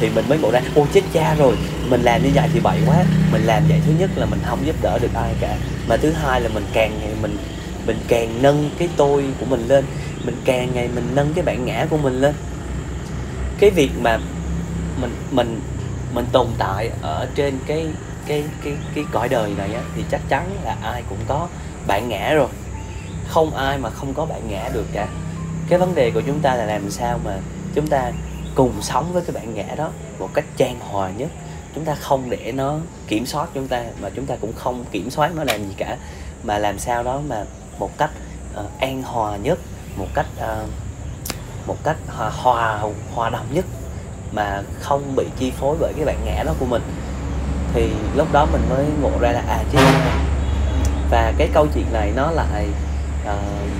thì 0.00 0.08
mình 0.14 0.24
mới 0.28 0.38
ngộ 0.38 0.50
ra 0.50 0.60
ô 0.74 0.86
chết 0.92 1.00
cha 1.12 1.34
rồi 1.34 1.54
mình 1.88 2.02
làm 2.02 2.22
như 2.22 2.30
vậy 2.34 2.48
thì 2.52 2.60
bậy 2.60 2.78
quá 2.86 3.04
mình 3.32 3.42
làm 3.42 3.62
vậy 3.68 3.80
thứ 3.86 3.92
nhất 3.98 4.10
là 4.16 4.26
mình 4.26 4.38
không 4.46 4.66
giúp 4.66 4.76
đỡ 4.82 4.98
được 4.98 5.14
ai 5.14 5.34
cả 5.40 5.56
mà 5.88 5.96
thứ 5.96 6.12
hai 6.12 6.40
là 6.40 6.48
mình 6.54 6.64
càng 6.72 6.98
ngày 7.00 7.10
mình 7.22 7.36
mình 7.88 7.98
càng 8.08 8.42
nâng 8.42 8.70
cái 8.78 8.88
tôi 8.96 9.24
của 9.40 9.46
mình 9.46 9.68
lên 9.68 9.84
mình 10.24 10.36
càng 10.44 10.74
ngày 10.74 10.88
mình 10.94 11.08
nâng 11.14 11.32
cái 11.34 11.44
bản 11.44 11.64
ngã 11.64 11.86
của 11.90 11.96
mình 11.96 12.20
lên. 12.20 12.34
Cái 13.60 13.70
việc 13.70 13.90
mà 14.02 14.18
mình 15.00 15.14
mình 15.30 15.60
mình 16.14 16.26
tồn 16.32 16.46
tại 16.58 16.90
ở 17.02 17.28
trên 17.34 17.58
cái 17.66 17.86
cái 18.26 18.44
cái 18.64 18.72
cái 18.94 19.04
cõi 19.12 19.28
đời 19.28 19.52
này 19.58 19.74
á, 19.74 19.82
thì 19.96 20.04
chắc 20.10 20.20
chắn 20.28 20.50
là 20.64 20.76
ai 20.82 21.02
cũng 21.08 21.18
có 21.28 21.48
bản 21.86 22.08
ngã 22.08 22.34
rồi. 22.34 22.48
Không 23.28 23.54
ai 23.54 23.78
mà 23.78 23.90
không 23.90 24.14
có 24.14 24.26
bản 24.26 24.42
ngã 24.48 24.70
được 24.74 24.86
cả. 24.92 25.08
Cái 25.68 25.78
vấn 25.78 25.94
đề 25.94 26.10
của 26.10 26.22
chúng 26.26 26.40
ta 26.40 26.54
là 26.54 26.64
làm 26.64 26.90
sao 26.90 27.20
mà 27.24 27.38
chúng 27.74 27.86
ta 27.86 28.12
cùng 28.54 28.72
sống 28.82 29.12
với 29.12 29.22
cái 29.22 29.32
bản 29.32 29.54
ngã 29.54 29.74
đó 29.76 29.90
một 30.18 30.30
cách 30.34 30.44
trang 30.56 30.80
hòa 30.80 31.10
nhất. 31.10 31.28
Chúng 31.74 31.84
ta 31.84 31.94
không 31.94 32.30
để 32.30 32.52
nó 32.52 32.78
kiểm 33.08 33.26
soát 33.26 33.48
chúng 33.54 33.68
ta 33.68 33.84
mà 34.00 34.10
chúng 34.10 34.26
ta 34.26 34.36
cũng 34.40 34.52
không 34.52 34.84
kiểm 34.92 35.10
soát 35.10 35.30
nó 35.36 35.44
làm 35.44 35.64
gì 35.64 35.74
cả. 35.76 35.96
Mà 36.42 36.58
làm 36.58 36.78
sao 36.78 37.02
đó 37.02 37.20
mà 37.28 37.44
một 37.78 37.90
cách 37.98 38.10
uh, 38.60 38.80
an 38.80 39.02
hòa 39.02 39.36
nhất 39.36 39.58
một 39.96 40.06
cách 40.14 40.26
uh, 40.38 40.68
một 41.66 41.76
cách 41.84 41.96
hòa 42.08 42.30
hòa 42.30 42.82
hòa 43.14 43.30
đồng 43.30 43.46
nhất 43.52 43.64
mà 44.32 44.62
không 44.80 45.16
bị 45.16 45.24
chi 45.38 45.50
phối 45.50 45.76
bởi 45.80 45.92
cái 45.96 46.04
bản 46.04 46.16
ngã 46.24 46.42
đó 46.46 46.54
của 46.60 46.66
mình. 46.66 46.82
Thì 47.74 47.90
lúc 48.16 48.32
đó 48.32 48.46
mình 48.52 48.62
mới 48.70 48.86
ngộ 49.00 49.10
ra 49.20 49.32
là 49.32 49.42
à 49.48 49.64
chứ 49.72 49.78
và 51.10 51.32
cái 51.38 51.48
câu 51.54 51.66
chuyện 51.74 51.92
này 51.92 52.12
nó 52.16 52.30
lại 52.30 52.66
uh, 53.24 53.70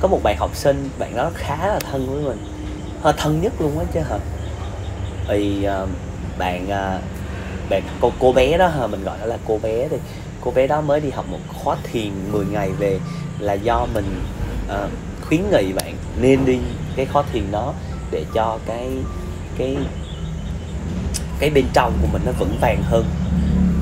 có 0.00 0.08
một 0.08 0.20
bạn 0.22 0.36
học 0.38 0.50
sinh 0.56 0.90
bạn 0.98 1.16
đó 1.16 1.30
khá 1.34 1.56
là 1.66 1.78
thân 1.90 2.06
với 2.10 2.22
mình 2.22 2.38
à, 3.02 3.12
thân 3.16 3.40
nhất 3.40 3.52
luôn 3.58 3.78
á 3.78 3.84
chứ 3.94 4.00
hả? 4.00 4.18
Thì 5.28 5.66
uh, 5.82 5.88
bạn 6.38 6.64
uh, 6.64 7.02
bạn 7.70 7.82
cô 8.00 8.12
cô 8.20 8.32
bé 8.32 8.58
đó 8.58 8.68
hả? 8.68 8.86
Mình 8.86 9.04
gọi 9.04 9.18
nó 9.20 9.26
là 9.26 9.36
cô 9.48 9.58
bé 9.62 9.88
đi 9.88 9.96
cô 10.44 10.50
bé 10.50 10.66
đó 10.66 10.80
mới 10.80 11.00
đi 11.00 11.10
học 11.10 11.24
một 11.28 11.38
khóa 11.48 11.76
thiền 11.82 12.10
10 12.32 12.46
ngày 12.46 12.70
về 12.78 12.98
là 13.38 13.52
do 13.52 13.86
mình 13.94 14.22
uh, 14.66 14.90
khuyến 15.28 15.40
nghị 15.50 15.72
bạn 15.72 15.96
nên 16.20 16.44
đi 16.44 16.58
cái 16.96 17.06
khóa 17.06 17.22
thiền 17.32 17.50
đó 17.50 17.74
để 18.10 18.24
cho 18.34 18.58
cái 18.66 18.88
cái 19.58 19.76
cái 21.38 21.50
bên 21.50 21.64
trong 21.72 21.98
của 22.02 22.08
mình 22.12 22.22
nó 22.26 22.32
vững 22.32 22.58
vàng 22.60 22.82
hơn. 22.82 23.04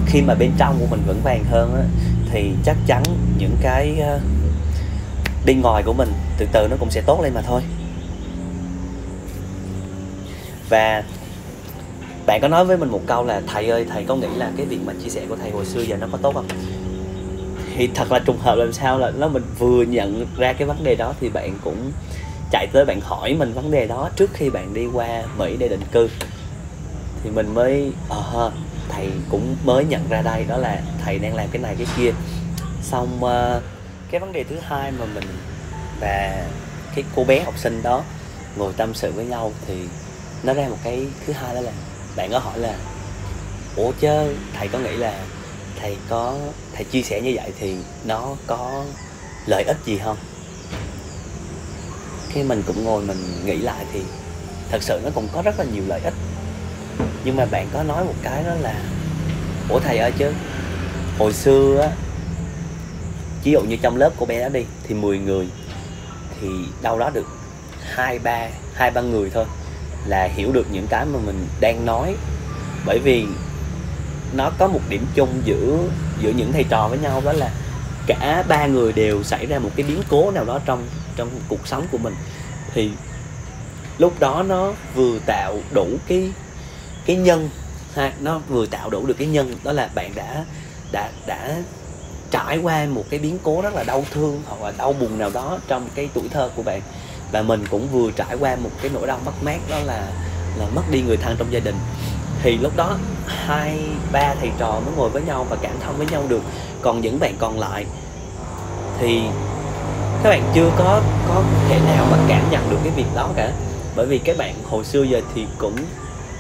Khi 0.07 0.23
mà 0.23 0.35
bên 0.35 0.51
trong 0.59 0.77
của 0.81 0.87
mình 0.91 1.03
vững 1.07 1.21
vàng 1.25 1.45
hơn 1.45 1.75
á 1.75 1.83
thì 2.31 2.53
chắc 2.65 2.77
chắn 2.87 3.03
những 3.39 3.57
cái 3.63 4.03
uh, 4.17 4.23
bên 5.47 5.61
ngoài 5.61 5.83
của 5.83 5.93
mình 5.93 6.13
từ 6.39 6.47
từ 6.53 6.69
nó 6.71 6.77
cũng 6.81 6.91
sẽ 6.91 7.03
tốt 7.07 7.21
lên 7.23 7.35
mà 7.35 7.43
thôi. 7.43 7.63
Và 10.69 11.03
bạn 12.33 12.41
có 12.41 12.49
nói 12.49 12.65
với 12.65 12.77
mình 12.77 12.89
một 12.89 13.01
câu 13.07 13.25
là 13.25 13.43
thầy 13.47 13.69
ơi 13.69 13.87
thầy 13.91 14.05
có 14.05 14.15
nghĩ 14.15 14.27
là 14.37 14.51
cái 14.57 14.67
việc 14.67 14.79
mà 14.87 14.93
chia 15.03 15.09
sẻ 15.09 15.21
của 15.29 15.37
thầy 15.37 15.51
hồi 15.51 15.65
xưa 15.65 15.81
giờ 15.81 15.97
nó 15.97 16.07
có 16.13 16.19
tốt 16.23 16.35
không? 16.35 16.49
Thì 17.77 17.91
thật 17.95 18.13
là 18.13 18.19
trùng 18.19 18.39
hợp 18.39 18.55
làm 18.55 18.73
sao 18.73 18.99
là 18.99 19.11
nó 19.11 19.29
mình 19.29 19.43
vừa 19.59 19.83
nhận 19.83 20.27
ra 20.37 20.53
cái 20.53 20.69
vấn 20.69 20.85
đề 20.85 20.95
đó 20.95 21.15
thì 21.21 21.29
bạn 21.29 21.59
cũng 21.65 21.93
chạy 22.51 22.67
tới 22.73 22.85
bạn 22.85 23.01
hỏi 23.01 23.35
mình 23.35 23.53
vấn 23.53 23.71
đề 23.71 23.87
đó 23.87 24.11
trước 24.17 24.31
khi 24.35 24.51
bạn 24.51 24.75
đi 24.75 24.87
qua 24.93 25.23
mỹ 25.39 25.57
để 25.59 25.69
định 25.69 25.83
cư. 25.93 26.09
Thì 27.25 27.31
mình 27.31 27.55
mới 27.55 27.93
ờ 28.09 28.47
uh, 28.47 28.53
thầy 28.89 29.11
cũng 29.31 29.57
mới 29.65 29.85
nhận 29.85 30.09
ra 30.09 30.23
đây 30.23 30.45
đó 30.49 30.57
là 30.57 30.83
thầy 31.05 31.19
đang 31.19 31.35
làm 31.35 31.49
cái 31.53 31.63
này 31.63 31.75
cái 31.79 31.87
kia. 31.97 32.11
Xong 32.83 33.09
uh, 33.17 33.63
cái 34.11 34.21
vấn 34.21 34.33
đề 34.33 34.45
thứ 34.45 34.57
hai 34.63 34.91
mà 34.91 35.05
mình 35.15 35.25
và 36.01 36.47
cái 36.95 37.05
cô 37.17 37.25
bé 37.25 37.41
học 37.45 37.59
sinh 37.59 37.83
đó 37.83 38.03
ngồi 38.57 38.73
tâm 38.77 38.95
sự 38.95 39.13
với 39.13 39.25
nhau 39.25 39.53
thì 39.67 39.75
nó 40.43 40.55
ra 40.55 40.69
một 40.69 40.79
cái 40.85 41.07
thứ 41.27 41.33
hai 41.33 41.55
đó 41.55 41.61
là 41.61 41.73
bạn 42.17 42.31
có 42.31 42.39
hỏi 42.39 42.59
là, 42.59 42.75
ủa 43.77 43.93
chứ 44.01 44.35
thầy 44.55 44.69
có 44.69 44.79
nghĩ 44.79 44.97
là 44.97 45.15
thầy 45.81 45.97
có, 46.09 46.39
thầy 46.73 46.85
chia 46.85 47.03
sẻ 47.03 47.21
như 47.21 47.33
vậy 47.35 47.53
thì 47.59 47.77
nó 48.05 48.37
có 48.47 48.85
lợi 49.47 49.65
ích 49.67 49.77
gì 49.85 49.99
không? 50.05 50.17
Khi 52.29 52.43
mình 52.43 52.63
cũng 52.67 52.85
ngồi 52.85 53.03
mình 53.03 53.19
nghĩ 53.45 53.57
lại 53.57 53.85
thì 53.93 54.01
thật 54.71 54.83
sự 54.83 55.01
nó 55.05 55.11
cũng 55.15 55.29
có 55.33 55.43
rất 55.43 55.59
là 55.59 55.65
nhiều 55.75 55.83
lợi 55.87 56.01
ích. 56.05 56.15
Nhưng 57.25 57.37
mà 57.37 57.45
bạn 57.45 57.69
có 57.73 57.83
nói 57.83 58.05
một 58.05 58.15
cái 58.23 58.43
đó 58.43 58.55
là, 58.61 58.75
ủa 59.69 59.79
thầy 59.79 59.99
ơi 59.99 60.13
chứ 60.19 60.33
hồi 61.19 61.33
xưa 61.33 61.81
á, 61.81 61.89
ví 63.45 63.53
dụ 63.53 63.61
như 63.61 63.77
trong 63.77 63.97
lớp 63.97 64.11
của 64.17 64.27
bé 64.27 64.41
đó 64.41 64.49
đi, 64.49 64.65
thì 64.89 64.95
10 64.95 65.19
người, 65.19 65.47
thì 66.41 66.49
đâu 66.83 66.99
đó 66.99 67.11
được 67.11 67.27
hai 67.95 68.19
ba 68.19 68.49
hai 68.75 68.91
ba 68.91 69.01
người 69.01 69.31
thôi 69.31 69.45
là 70.07 70.25
hiểu 70.25 70.53
được 70.53 70.67
những 70.71 70.87
cái 70.87 71.05
mà 71.07 71.19
mình 71.27 71.47
đang 71.61 71.87
nói. 71.87 72.15
Bởi 72.87 72.99
vì 72.99 73.27
nó 74.33 74.51
có 74.59 74.69
một 74.69 74.81
điểm 74.89 75.07
chung 75.15 75.43
giữa 75.45 75.79
giữa 76.21 76.31
những 76.31 76.53
thầy 76.53 76.65
trò 76.65 76.89
với 76.89 76.99
nhau, 76.99 77.23
đó 77.25 77.33
là 77.33 77.51
cả 78.07 78.45
ba 78.49 78.67
người 78.67 78.93
đều 78.93 79.23
xảy 79.23 79.47
ra 79.47 79.59
một 79.59 79.71
cái 79.77 79.87
biến 79.87 80.03
cố 80.09 80.31
nào 80.31 80.45
đó 80.45 80.61
trong 80.65 80.87
trong 81.17 81.29
cuộc 81.49 81.67
sống 81.67 81.87
của 81.93 81.99
mình. 81.99 82.15
Thì 82.75 82.91
lúc 83.99 84.21
đó 84.21 84.45
nó 84.49 84.73
vừa 84.95 85.19
tạo 85.27 85.59
đủ 85.75 85.87
cái 86.09 86.33
cái 87.07 87.17
nhân 87.17 87.51
ha, 87.95 88.13
nó 88.21 88.39
vừa 88.49 88.67
tạo 88.67 88.91
đủ 88.91 89.07
được 89.07 89.15
cái 89.19 89.29
nhân, 89.29 89.57
đó 89.65 89.73
là 89.73 89.89
bạn 89.95 90.13
đã 90.15 90.45
đã 90.93 91.11
đã 91.27 91.57
trải 92.31 92.59
qua 92.59 92.87
một 92.87 93.05
cái 93.11 93.21
biến 93.21 93.39
cố 93.43 93.63
rất 93.63 93.75
là 93.75 93.85
đau 93.85 94.05
thương 94.11 94.43
hoặc 94.47 94.63
là 94.63 94.73
đau 94.79 94.93
buồn 94.93 95.19
nào 95.19 95.31
đó 95.31 95.59
trong 95.69 95.89
cái 95.95 96.09
tuổi 96.15 96.29
thơ 96.29 96.51
của 96.57 96.63
bạn 96.63 96.81
và 97.33 97.43
mình 97.43 97.65
cũng 97.71 97.89
vừa 97.89 98.11
trải 98.11 98.37
qua 98.41 98.57
một 98.57 98.71
cái 98.83 98.91
nỗi 98.95 99.07
đau 99.07 99.19
mất 99.25 99.43
mát, 99.43 99.59
đó 99.71 99.79
là 99.79 100.13
là 100.59 100.67
mất 100.75 100.83
đi 100.91 101.03
người 101.03 101.17
thân 101.17 101.37
trong 101.39 101.53
gia 101.53 101.61
đình. 101.61 101.77
Thì 102.43 102.57
lúc 102.57 102.77
đó 102.77 102.99
hai, 103.27 103.79
ba 104.13 104.35
thầy 104.41 104.51
trò 104.59 104.81
mới 104.85 104.95
ngồi 104.97 105.11
với 105.11 105.23
nhau 105.23 105.47
và 105.51 105.57
cảm 105.63 105.73
thông 105.81 105.97
với 105.97 106.07
nhau 106.07 106.25
được. 106.29 106.43
Còn 106.83 107.01
những 107.01 107.19
bạn 107.19 107.35
còn 107.39 107.59
lại 107.59 107.87
thì 108.99 109.23
các 110.23 110.31
bạn 110.31 110.53
chưa 110.55 110.71
có 110.79 111.03
có 111.29 111.43
thể 111.69 111.81
nào 111.87 112.07
mà 112.11 112.19
cảm 112.29 112.51
nhận 112.51 112.71
được 112.71 112.79
cái 112.85 112.93
việc 112.97 113.15
đó 113.15 113.31
cả. 113.37 113.53
Bởi 113.97 114.07
vì 114.07 114.19
các 114.19 114.37
bạn 114.39 114.55
hồi 114.65 114.85
xưa 114.85 115.03
giờ 115.03 115.21
thì 115.35 115.47
cũng 115.59 115.77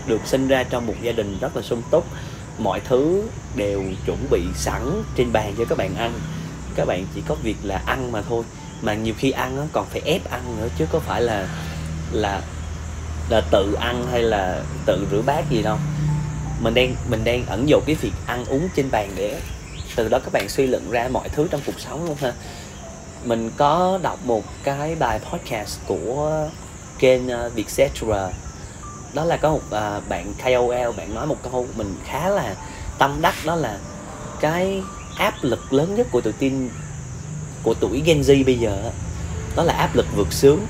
được 0.06 0.20
sinh 0.24 0.48
ra 0.48 0.62
trong 0.62 0.86
một 0.86 0.94
gia 1.02 1.12
đình 1.12 1.38
rất 1.40 1.56
là 1.56 1.62
sung 1.62 1.82
túc. 1.90 2.06
Mọi 2.58 2.80
thứ 2.80 3.22
đều 3.56 3.82
chuẩn 4.06 4.18
bị 4.30 4.42
sẵn 4.54 5.02
trên 5.16 5.32
bàn 5.32 5.54
cho 5.58 5.64
các 5.64 5.78
bạn 5.78 5.94
ăn. 5.96 6.12
Các 6.74 6.86
bạn 6.86 7.06
chỉ 7.14 7.22
có 7.28 7.34
việc 7.42 7.56
là 7.62 7.82
ăn 7.86 8.12
mà 8.12 8.22
thôi 8.28 8.44
mà 8.82 8.94
nhiều 8.94 9.14
khi 9.18 9.30
ăn 9.30 9.68
còn 9.72 9.86
phải 9.86 10.02
ép 10.04 10.30
ăn 10.30 10.56
nữa 10.60 10.68
chứ 10.78 10.86
có 10.92 10.98
phải 10.98 11.22
là 11.22 11.48
là 12.12 12.42
là 13.28 13.40
tự 13.50 13.74
ăn 13.80 14.06
hay 14.10 14.22
là 14.22 14.62
tự 14.86 15.06
rửa 15.10 15.22
bát 15.26 15.50
gì 15.50 15.62
đâu. 15.62 15.78
Mình 16.60 16.74
đang 16.74 16.94
mình 17.10 17.24
đang 17.24 17.46
ẩn 17.46 17.68
dụ 17.68 17.80
cái 17.86 17.94
việc 17.94 18.12
ăn 18.26 18.44
uống 18.44 18.68
trên 18.76 18.90
bàn 18.90 19.10
để 19.16 19.40
từ 19.96 20.08
đó 20.08 20.18
các 20.18 20.32
bạn 20.32 20.48
suy 20.48 20.66
luận 20.66 20.90
ra 20.90 21.08
mọi 21.12 21.28
thứ 21.28 21.48
trong 21.50 21.60
cuộc 21.66 21.80
sống 21.80 22.06
luôn 22.06 22.16
ha. 22.20 22.32
Mình 23.24 23.50
có 23.56 23.98
đọc 24.02 24.18
một 24.24 24.44
cái 24.64 24.94
bài 24.94 25.20
podcast 25.30 25.78
của 25.86 26.48
kênh 26.98 27.28
ờ, 27.28 27.50
Vietcetera. 27.54 28.30
Đó 29.14 29.24
là 29.24 29.36
có 29.36 29.50
một 29.50 29.62
uh, 29.66 30.08
bạn 30.08 30.34
KOL 30.44 30.96
bạn 30.96 31.14
nói 31.14 31.26
một 31.26 31.36
câu 31.42 31.66
mình 31.76 31.94
khá 32.04 32.28
là 32.28 32.54
tâm 32.98 33.18
đắc 33.22 33.34
đó 33.44 33.54
là 33.54 33.78
cái 34.40 34.82
áp 35.18 35.34
lực 35.42 35.72
lớn 35.72 35.94
nhất 35.94 36.06
của 36.10 36.20
tự 36.20 36.32
tin 36.32 36.68
của 37.62 37.74
tuổi 37.74 38.02
Gen 38.04 38.20
Z 38.20 38.44
bây 38.44 38.58
giờ 38.58 38.90
đó 39.56 39.62
là 39.62 39.72
áp 39.72 39.96
lực 39.96 40.06
vượt 40.16 40.32
sướng. 40.32 40.60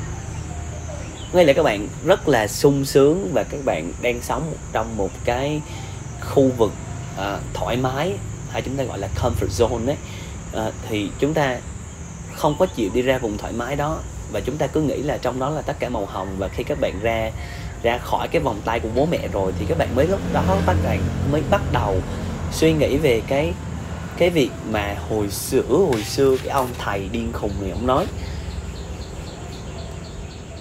Ngay 1.32 1.44
là 1.44 1.52
các 1.52 1.62
bạn 1.62 1.88
rất 2.04 2.28
là 2.28 2.46
sung 2.46 2.84
sướng 2.84 3.30
và 3.32 3.42
các 3.42 3.64
bạn 3.64 3.92
đang 4.02 4.22
sống 4.22 4.54
trong 4.72 4.96
một 4.96 5.11
cái 5.25 5.61
khu 6.20 6.50
vực 6.56 6.72
uh, 7.14 7.40
thoải 7.54 7.76
mái 7.76 8.12
hay 8.50 8.62
chúng 8.62 8.76
ta 8.76 8.84
gọi 8.84 8.99
là 8.99 9.08
comfort 9.22 9.49
zone 9.49 9.87
đấy 9.87 9.96
uh, 10.50 10.56
à, 10.56 10.70
thì 10.88 11.11
chúng 11.18 11.34
ta 11.34 11.58
không 12.34 12.56
có 12.58 12.66
chịu 12.66 12.90
đi 12.94 13.02
ra 13.02 13.18
vùng 13.18 13.38
thoải 13.38 13.52
mái 13.52 13.76
đó 13.76 13.99
và 14.32 14.40
chúng 14.40 14.56
ta 14.56 14.66
cứ 14.66 14.82
nghĩ 14.82 14.96
là 14.96 15.18
trong 15.18 15.40
đó 15.40 15.50
là 15.50 15.62
tất 15.62 15.76
cả 15.78 15.88
màu 15.88 16.06
hồng 16.06 16.28
và 16.38 16.49
khi 16.49 16.62
các 16.62 16.80
bạn 16.80 17.00
ra 17.02 17.30
ra 17.82 17.99
khỏi 17.99 18.28
cái 18.28 18.42
vòng 18.42 18.61
tay 18.64 18.80
của 18.80 18.88
bố 18.94 19.06
mẹ 19.11 19.28
rồi 19.32 19.52
thì 19.58 19.66
các 19.68 19.78
bạn 19.78 19.96
mới 19.96 20.06
lúc 20.06 20.20
đó 20.32 20.42
các 20.66 20.76
bạn 20.84 21.00
mới 21.32 21.42
bắt 21.50 21.62
đầu 21.72 22.00
suy 22.52 22.72
nghĩ 22.72 22.96
về 22.96 23.22
cái 23.28 23.52
cái 24.16 24.31
việc 24.31 24.50
mà 24.71 24.97
hồi 25.09 25.31
xưa 25.31 25.62
ừ, 25.69 25.76
hồi 25.76 26.02
xưa 26.02 26.37
cái 26.37 26.49
ông 26.49 26.69
thầy 26.78 27.09
điên 27.12 27.33
khùng 27.33 27.52
này 27.61 27.71
ông 27.71 27.87
nói. 27.87 28.07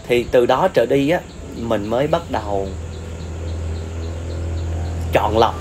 Thì 0.08 0.25
từ 0.31 0.46
đó 0.46 0.67
trở 0.74 0.86
đi 0.89 1.10
á 1.10 1.20
mình 1.58 1.88
mới 1.88 2.08
bắt 2.08 2.22
đầu 2.29 2.67
chọn 5.13 5.38
lọc. 5.38 5.55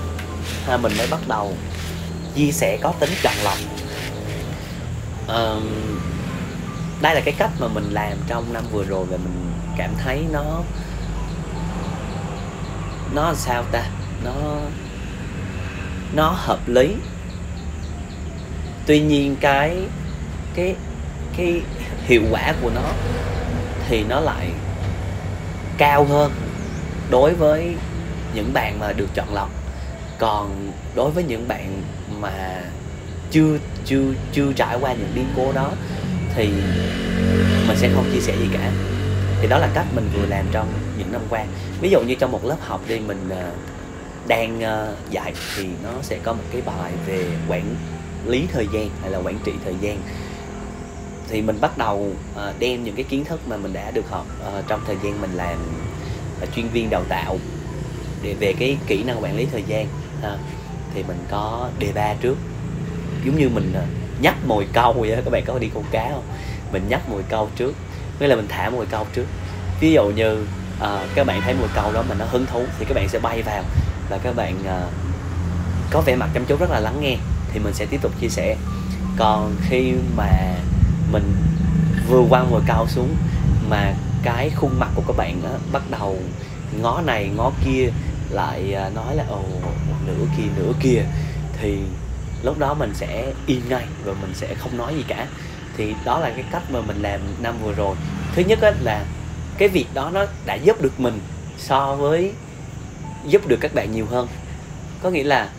Ha 0.65 0.77
mình 0.77 0.91
mới 0.97 1.07
bắt 1.07 1.27
đầu 1.27 1.53
chia 2.35 2.51
sẻ 2.51 2.77
có 2.81 2.93
tính 2.99 3.09
chọn 3.23 3.33
lọc. 3.43 3.57
Um, 5.27 5.63
đây 7.01 7.15
là 7.15 7.21
cái 7.21 7.33
cách 7.37 7.51
mà 7.59 7.67
mình 7.67 7.89
làm 7.91 8.17
trong 8.27 8.53
năm 8.53 8.63
vừa 8.71 8.83
rồi 8.83 9.05
và 9.05 9.17
mình 9.17 9.51
cảm 9.77 9.93
thấy 10.03 10.25
nó 10.31 10.61
nó 13.13 13.23
làm 13.23 13.35
sao 13.35 13.63
ta? 13.71 13.83
Nó 14.23 14.33
nó 16.15 16.33
hợp 16.37 16.59
lý 16.67 16.95
tuy 18.85 18.99
nhiên 18.99 19.35
cái 19.41 19.77
cái 20.55 20.75
cái 21.37 21.61
hiệu 22.03 22.21
quả 22.31 22.53
của 22.61 22.69
nó 22.75 22.91
thì 23.89 24.03
nó 24.09 24.19
lại 24.19 24.49
cao 25.77 26.03
hơn 26.03 26.31
đối 27.09 27.33
với 27.33 27.75
những 28.35 28.53
bạn 28.53 28.79
mà 28.79 28.93
được 28.93 29.07
chọn 29.13 29.33
lọc. 29.33 29.49
Còn 30.19 30.71
đối 30.95 31.11
với 31.11 31.23
những 31.23 31.47
bạn 31.47 31.81
mà 32.19 32.61
chưa 33.31 33.57
chưa 33.85 34.13
chưa 34.31 34.53
trải 34.53 34.77
qua 34.81 34.93
những 34.93 35.11
biến 35.15 35.25
cố 35.35 35.51
đó 35.51 35.71
thì 36.35 36.49
mình 37.67 37.77
sẽ 37.77 37.89
không 37.95 38.09
chia 38.13 38.19
sẻ 38.19 38.35
gì 38.39 38.47
cả. 38.53 38.71
Thì 39.41 39.47
đó 39.47 39.57
là 39.57 39.69
cách 39.73 39.85
mình 39.95 40.09
vừa 40.13 40.25
làm 40.25 40.45
trong 40.51 40.67
những 40.97 41.11
năm 41.11 41.21
qua. 41.29 41.45
Ví 41.81 41.89
dụ 41.89 42.01
như 42.01 42.15
trong 42.15 42.31
một 42.31 42.45
lớp 42.45 42.57
học 42.59 42.81
đi, 42.87 42.99
mình 42.99 43.29
ờ, 43.29 43.51
đang 44.27 44.61
ờ, 44.61 44.95
dạy 45.09 45.33
thì 45.55 45.67
nó 45.83 45.89
sẽ 46.01 46.17
có 46.23 46.33
một 46.33 46.43
cái 46.51 46.61
bài 46.61 46.91
về 47.07 47.25
quản 47.49 47.75
lý 48.27 48.47
thời 48.53 48.67
gian 48.73 48.89
hay 49.01 49.11
là 49.11 49.17
quản 49.17 49.39
trị 49.43 49.51
thời 49.63 49.75
gian. 49.81 50.01
Thì 51.29 51.41
mình 51.41 51.61
bắt 51.61 51.77
đầu 51.77 52.13
uh, 52.33 52.59
đem 52.59 52.83
những 52.83 52.95
cái 52.95 53.05
kiến 53.09 53.25
thức 53.25 53.39
mà 53.47 53.57
mình 53.57 53.73
đã 53.73 53.91
được 53.91 54.09
học 54.09 54.25
uh, 54.57 54.67
trong 54.67 54.81
thời 54.87 54.95
gian 55.03 55.21
mình 55.21 55.31
làm 55.33 55.57
uh, 56.43 56.49
chuyên 56.55 56.67
viên 56.67 56.89
đào 56.89 57.03
tạo 57.09 57.37
để 58.23 58.33
về 58.33 58.53
cái 58.59 58.77
kỹ 58.87 59.03
năng 59.03 59.23
quản 59.23 59.37
lý 59.37 59.47
thời 59.51 59.63
gian 59.67 59.87
ha. 60.21 60.37
thì 60.93 61.03
mình 61.03 61.17
có 61.31 61.69
đề 61.79 61.91
ba 61.95 62.13
trước. 62.13 62.37
Giống 63.25 63.37
như 63.39 63.49
mình 63.49 63.73
uh, 63.77 64.21
nhắc 64.21 64.35
mồi 64.47 64.67
câu 64.73 64.93
vậy 64.93 65.21
các 65.25 65.31
bạn 65.31 65.43
có 65.45 65.59
đi 65.59 65.69
câu 65.73 65.83
cá 65.91 66.09
không? 66.09 66.23
Mình 66.71 66.83
nhắc 66.89 67.09
mồi 67.09 67.23
câu 67.29 67.49
trước. 67.55 67.75
Nghĩa 68.19 68.27
là 68.27 68.35
mình 68.35 68.47
thả 68.49 68.69
mồi 68.69 68.85
câu 68.85 69.07
trước. 69.13 69.25
Ví 69.79 69.93
dụ 69.93 70.09
như 70.09 70.45
uh, 70.77 70.87
các 71.15 71.27
bạn 71.27 71.41
thấy 71.41 71.53
mồi 71.53 71.67
câu 71.75 71.93
đó 71.93 72.03
mà 72.09 72.15
nó 72.15 72.25
hứng 72.25 72.45
thú 72.45 72.65
thì 72.79 72.85
các 72.85 72.93
bạn 72.95 73.09
sẽ 73.09 73.19
bay 73.19 73.41
vào 73.41 73.63
và 74.09 74.17
các 74.17 74.35
bạn 74.35 74.55
uh, 74.61 74.93
có 75.91 76.01
vẻ 76.01 76.15
mặt 76.15 76.29
chăm 76.33 76.45
chú 76.45 76.55
rất 76.55 76.69
là 76.69 76.79
lắng 76.79 76.97
nghe 77.01 77.17
thì 77.53 77.59
mình 77.59 77.73
sẽ 77.73 77.85
tiếp 77.85 78.01
tục 78.01 78.11
chia 78.21 78.29
sẻ. 78.29 78.55
Còn 79.17 79.55
khi 79.61 79.93
mà 80.17 80.55
mình 81.11 81.35
vừa 82.09 82.23
quăng 82.29 82.51
vừa 82.51 82.61
cao 82.67 82.87
xuống 82.87 83.15
mà 83.69 83.93
cái 84.23 84.49
khuôn 84.49 84.79
mặt 84.79 84.89
của 84.95 85.03
các 85.07 85.17
bạn 85.17 85.41
á, 85.43 85.51
bắt 85.71 85.81
đầu 85.89 86.17
ngó 86.81 87.01
này 87.01 87.29
ngó 87.37 87.51
kia 87.65 87.89
lại 88.29 88.73
à, 88.73 88.89
nói 88.89 89.15
là 89.15 89.25
ồ 89.29 89.43
nửa 90.07 90.25
kia 90.37 90.47
nửa 90.57 90.71
kia 90.79 91.03
thì 91.61 91.77
lúc 92.43 92.59
đó 92.59 92.73
mình 92.73 92.91
sẽ 92.93 93.33
im 93.45 93.61
ngay 93.69 93.85
và 94.03 94.13
mình 94.21 94.31
sẽ 94.33 94.55
không 94.55 94.77
nói 94.77 94.93
gì 94.95 95.03
cả. 95.07 95.27
Thì 95.77 95.93
đó 96.05 96.19
là 96.19 96.29
cái 96.29 96.43
cách 96.51 96.63
mà 96.71 96.81
mình 96.81 97.01
làm 97.01 97.19
năm 97.41 97.55
vừa 97.63 97.73
rồi. 97.73 97.95
Thứ 98.35 98.41
nhất 98.41 98.61
á, 98.61 98.71
là 98.81 99.05
cái 99.57 99.67
việc 99.67 99.85
đó 99.93 100.09
nó 100.13 100.25
đã 100.45 100.55
giúp 100.55 100.81
được 100.81 100.99
mình 100.99 101.19
so 101.57 101.95
với 101.95 102.31
giúp 103.27 103.47
được 103.47 103.57
các 103.61 103.73
bạn 103.73 103.91
nhiều 103.91 104.05
hơn. 104.11 104.27
Có 105.03 105.09
nghĩa 105.09 105.23
là 105.23 105.49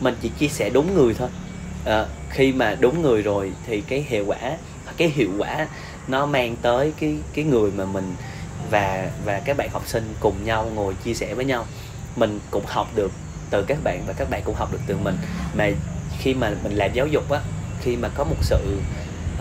mình 0.00 0.14
chỉ 0.20 0.28
chia 0.28 0.48
sẻ 0.48 0.70
đúng 0.70 0.94
người 0.94 1.14
thôi. 1.14 1.28
À, 1.84 2.06
khi 2.30 2.52
mà 2.52 2.76
đúng 2.80 3.02
người 3.02 3.22
rồi 3.22 3.52
thì 3.66 3.80
cái 3.80 4.06
hiệu 4.08 4.24
quả 4.26 4.56
cái 4.96 5.08
hiệu 5.08 5.30
quả 5.38 5.66
nó 6.08 6.26
mang 6.26 6.56
tới 6.62 6.92
cái 7.00 7.16
cái 7.34 7.44
người 7.44 7.70
mà 7.70 7.84
mình 7.84 8.14
và 8.70 9.10
và 9.24 9.40
các 9.44 9.56
bạn 9.56 9.68
học 9.72 9.82
sinh 9.86 10.14
cùng 10.20 10.34
nhau 10.44 10.70
ngồi 10.74 10.94
chia 11.04 11.14
sẻ 11.14 11.34
với 11.34 11.44
nhau. 11.44 11.66
Mình 12.16 12.40
cũng 12.50 12.64
học 12.66 12.88
được 12.94 13.12
từ 13.50 13.62
các 13.62 13.78
bạn 13.84 14.02
và 14.06 14.12
các 14.12 14.30
bạn 14.30 14.42
cũng 14.44 14.54
học 14.54 14.72
được 14.72 14.80
từ 14.86 14.96
mình. 14.96 15.16
Mà 15.54 15.70
khi 16.18 16.34
mà 16.34 16.52
mình 16.62 16.72
làm 16.72 16.90
giáo 16.94 17.06
dục 17.06 17.30
á 17.30 17.40
khi 17.80 17.96
mà 17.96 18.08
có 18.08 18.24
một 18.24 18.36
sự 18.40 18.78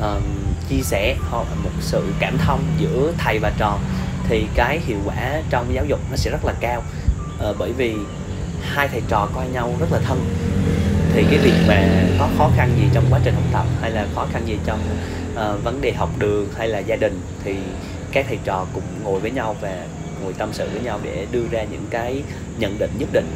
um, 0.02 0.24
chia 0.70 0.82
sẻ 0.82 1.16
hoặc 1.30 1.48
một 1.64 1.72
sự 1.82 2.04
cảm 2.20 2.38
thông 2.38 2.64
giữa 2.78 3.14
thầy 3.18 3.40
và 3.40 3.52
trò 3.58 3.80
thì 4.28 4.46
cái 4.56 4.80
hiệu 4.86 4.98
quả 5.06 5.42
trong 5.50 5.74
giáo 5.74 5.86
dục 5.86 6.00
nó 6.12 6.16
sẽ 6.16 6.32
rất 6.32 6.46
là 6.46 6.54
cao. 6.60 6.84
Uh, 7.50 7.56
bởi 7.60 7.72
vì 7.72 7.96
hai 8.64 8.88
thầy 8.88 9.02
trò 9.08 9.30
coi 9.36 9.48
nhau 9.48 9.76
rất 9.80 9.92
là 9.92 10.00
thân. 10.00 10.26
Thì 11.14 11.24
cái 11.30 11.38
việc 11.38 11.54
mà 11.68 11.88
có 12.20 12.30
khó 12.38 12.52
khăn 12.58 12.70
gì 12.78 12.84
trong 12.94 13.06
quá 13.10 13.20
trình 13.24 13.34
học 13.34 13.44
tập 13.54 13.66
hay 13.82 13.92
là 13.92 14.08
khó 14.16 14.28
khăn 14.34 14.48
gì 14.48 14.58
trong 14.66 14.80
uh, 15.34 15.64
vấn 15.64 15.82
đề 15.82 15.92
học 15.92 16.10
đường 16.20 16.48
hay 16.58 16.68
là 16.68 16.80
gia 16.80 16.96
đình 16.96 17.22
thì 17.44 17.56
các 18.12 18.26
thầy 18.28 18.40
trò 18.44 18.66
cùng 18.74 18.84
ngồi 19.04 19.20
với 19.20 19.32
nhau 19.32 19.56
và 19.62 19.86
ngồi 20.24 20.34
tâm 20.34 20.50
sự 20.54 20.70
với 20.74 20.82
nhau 20.82 21.00
để 21.04 21.28
đưa 21.32 21.48
ra 21.52 21.64
những 21.64 21.86
cái 21.90 22.24
nhận 22.58 22.80
định 22.80 22.92
nhất 23.00 23.10
định. 23.14 23.28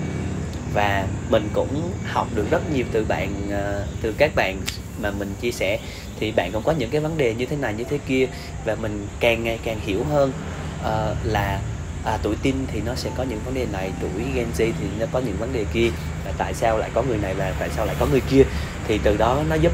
Và 0.73 1.05
mình 1.29 1.49
cũng 1.53 1.91
học 2.05 2.27
được 2.35 2.45
rất 2.51 2.71
nhiều 2.73 2.85
từ 2.91 3.05
bạn 3.05 3.33
uh, 3.47 3.87
từ 4.01 4.13
các 4.17 4.31
bạn 4.35 4.57
mà 5.01 5.11
mình 5.11 5.33
chia 5.41 5.51
sẻ. 5.51 5.79
Thì 6.19 6.31
bạn 6.31 6.51
cũng 6.51 6.63
có 6.63 6.71
những 6.71 6.89
cái 6.89 7.01
vấn 7.01 7.17
đề 7.17 7.33
như 7.33 7.45
thế 7.45 7.55
này 7.55 7.73
như 7.73 7.83
thế 7.83 7.97
kia 8.07 8.27
và 8.65 8.75
mình 8.75 9.07
càng 9.19 9.43
ngày 9.43 9.59
càng 9.63 9.79
hiểu 9.85 10.03
hơn 10.11 10.31
uh, 10.79 11.17
là 11.23 11.59
à, 12.07 12.17
tuổi 12.23 12.35
tin 12.41 12.55
thì 12.67 12.81
nó 12.85 12.95
sẽ 12.95 13.09
có 13.17 13.23
những 13.23 13.39
vấn 13.45 13.53
đề 13.53 13.65
này 13.71 13.91
tuổi 14.01 14.23
Gen 14.35 14.47
Z 14.57 14.71
thì 14.79 14.87
nó 14.99 15.05
có 15.11 15.19
những 15.19 15.37
vấn 15.37 15.53
đề 15.53 15.65
kia. 15.73 15.89
À, 16.25 16.31
tại 16.37 16.53
sao 16.53 16.77
lại 16.77 16.89
có 16.93 17.03
người 17.03 17.17
này 17.17 17.33
và 17.33 17.53
tại 17.59 17.69
sao 17.75 17.85
lại 17.85 17.95
có 17.99 18.05
người 18.05 18.21
kia? 18.29 18.43
Thì 18.87 18.99
từ 19.03 19.17
đó 19.17 19.43
nó 19.49 19.55
giúp 19.55 19.71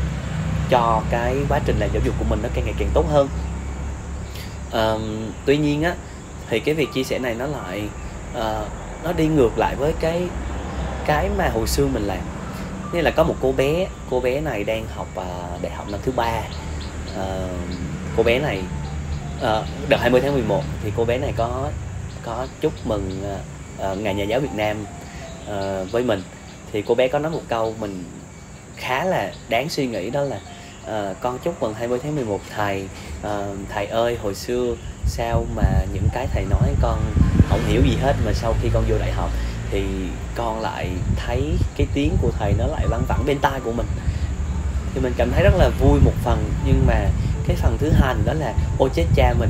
cho 0.69 1.01
cái 1.09 1.35
quá 1.49 1.59
trình 1.65 1.75
làm 1.79 1.89
giáo 1.93 2.01
dục 2.05 2.15
của 2.19 2.25
mình 2.29 2.39
nó 2.43 2.49
càng 2.53 2.65
ngày 2.65 2.73
càng 2.77 2.89
tốt 2.93 3.05
hơn. 3.09 3.29
À, 4.71 4.93
tuy 5.45 5.57
nhiên 5.57 5.83
á 5.83 5.95
thì 6.49 6.59
cái 6.59 6.75
việc 6.75 6.93
chia 6.93 7.03
sẻ 7.03 7.19
này 7.19 7.35
nó 7.35 7.45
lại 7.45 7.83
à, 8.35 8.61
nó 9.03 9.13
đi 9.13 9.27
ngược 9.27 9.57
lại 9.57 9.75
với 9.75 9.93
cái 9.99 10.27
cái 11.05 11.29
mà 11.37 11.49
hồi 11.53 11.67
xưa 11.67 11.87
mình 11.87 12.03
làm. 12.03 12.21
Như 12.93 13.01
là 13.01 13.11
có 13.11 13.23
một 13.23 13.35
cô 13.41 13.51
bé 13.51 13.87
cô 14.09 14.19
bé 14.19 14.41
này 14.41 14.63
đang 14.63 14.85
học 14.95 15.07
à, 15.15 15.57
đại 15.61 15.71
học 15.71 15.89
năm 15.89 15.99
thứ 16.03 16.11
ba. 16.11 16.41
À, 17.17 17.47
cô 18.17 18.23
bé 18.23 18.39
này 18.39 18.61
à, 19.41 19.61
đợt 19.89 19.97
20 20.01 20.21
tháng 20.21 20.33
11 20.33 20.63
thì 20.83 20.91
cô 20.97 21.05
bé 21.05 21.17
này 21.17 21.33
có 21.37 21.69
có 22.25 22.47
chúc 22.61 22.73
mừng 22.85 23.21
ờ, 23.23 23.39
ờ, 23.77 23.91
uh, 23.91 23.97
ngày 23.97 24.13
nhà 24.13 24.23
giáo 24.23 24.39
Việt 24.39 24.53
Nam 24.55 24.85
uh, 25.43 25.91
với 25.91 26.03
mình. 26.03 26.21
Thì 26.71 26.81
cô 26.81 26.95
bé 26.95 27.07
có 27.07 27.19
nói 27.19 27.31
một 27.31 27.41
câu 27.47 27.75
mình 27.79 28.03
khá 28.75 29.05
là 29.05 29.31
đáng 29.49 29.69
suy 29.69 29.87
nghĩ 29.87 30.09
đó 30.09 30.21
là 30.21 30.39
uh, 30.83 31.17
con 31.21 31.39
chúc 31.43 31.61
mừng 31.61 31.73
20 31.73 31.99
tháng 32.03 32.15
11 32.15 32.39
thầy 32.55 32.87
uh, 33.21 33.57
thầy 33.69 33.85
ơi 33.85 34.17
hồi 34.23 34.35
xưa 34.35 34.75
sao 35.05 35.45
mà 35.55 35.63
những 35.93 36.07
cái 36.13 36.27
thầy 36.33 36.45
nói 36.49 36.75
con 36.81 36.99
không 37.49 37.59
hiểu 37.67 37.81
gì 37.85 37.97
hết 38.01 38.13
mà 38.25 38.33
sau 38.33 38.55
khi 38.61 38.69
con 38.73 38.83
vô 38.89 38.97
đại 38.99 39.11
học 39.11 39.29
thì 39.71 39.83
con 40.35 40.61
lại 40.61 40.89
thấy 41.15 41.57
cái 41.77 41.87
tiếng 41.93 42.17
của 42.21 42.31
thầy 42.39 42.53
nó 42.57 42.67
lại 42.67 42.87
văng 42.87 43.05
vẳng 43.07 43.23
bên 43.25 43.39
tai 43.39 43.59
của 43.59 43.71
mình. 43.71 43.87
Thì 44.93 45.01
mình 45.01 45.13
cảm 45.17 45.31
thấy 45.31 45.43
rất 45.43 45.53
là 45.55 45.69
vui 45.79 45.99
một 45.99 46.13
phần 46.23 46.49
nhưng 46.65 46.87
mà 46.87 47.09
cái 47.47 47.55
phần 47.55 47.77
thứ 47.79 47.89
hai 47.89 48.15
đó 48.25 48.33
là 48.33 48.53
ôi 48.77 48.89
chết 48.93 49.05
cha 49.15 49.33
mình 49.39 49.49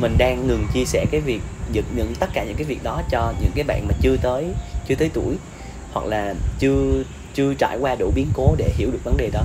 mình 0.00 0.14
đang 0.18 0.46
ngừng 0.46 0.66
chia 0.74 0.84
sẻ 0.84 1.06
cái 1.10 1.20
việc 1.20 1.40
những, 1.72 1.84
những 1.96 2.14
tất 2.20 2.30
cả 2.32 2.44
những 2.44 2.56
cái 2.56 2.64
việc 2.64 2.82
đó 2.82 3.02
cho 3.10 3.32
những 3.40 3.50
cái 3.54 3.64
bạn 3.64 3.86
mà 3.88 3.94
chưa 4.00 4.16
tới 4.16 4.44
chưa 4.88 4.94
tới 4.94 5.10
tuổi 5.14 5.36
hoặc 5.92 6.06
là 6.06 6.34
chưa 6.58 7.02
chưa 7.34 7.54
trải 7.54 7.78
qua 7.80 7.94
đủ 7.94 8.10
biến 8.14 8.28
cố 8.34 8.54
để 8.58 8.72
hiểu 8.76 8.90
được 8.90 9.04
vấn 9.04 9.16
đề 9.16 9.30
đó. 9.32 9.42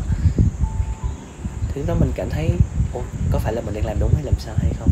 Thì 1.74 1.82
đó 1.88 1.96
mình 2.00 2.12
cảm 2.16 2.30
thấy 2.30 2.50
Ô, 2.94 3.02
có 3.32 3.40
phải 3.40 3.54
là 3.54 3.62
mình 3.62 3.74
đang 3.74 3.86
làm 3.86 3.98
đúng 4.00 4.14
hay 4.14 4.24
làm 4.24 4.34
sai 4.40 4.56
hay 4.58 4.72
không? 4.80 4.90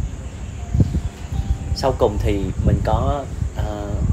Sau 1.75 1.95
cùng 1.97 2.17
thì 2.19 2.39
mình 2.65 2.81
có 2.85 3.25
uh, 3.59 4.03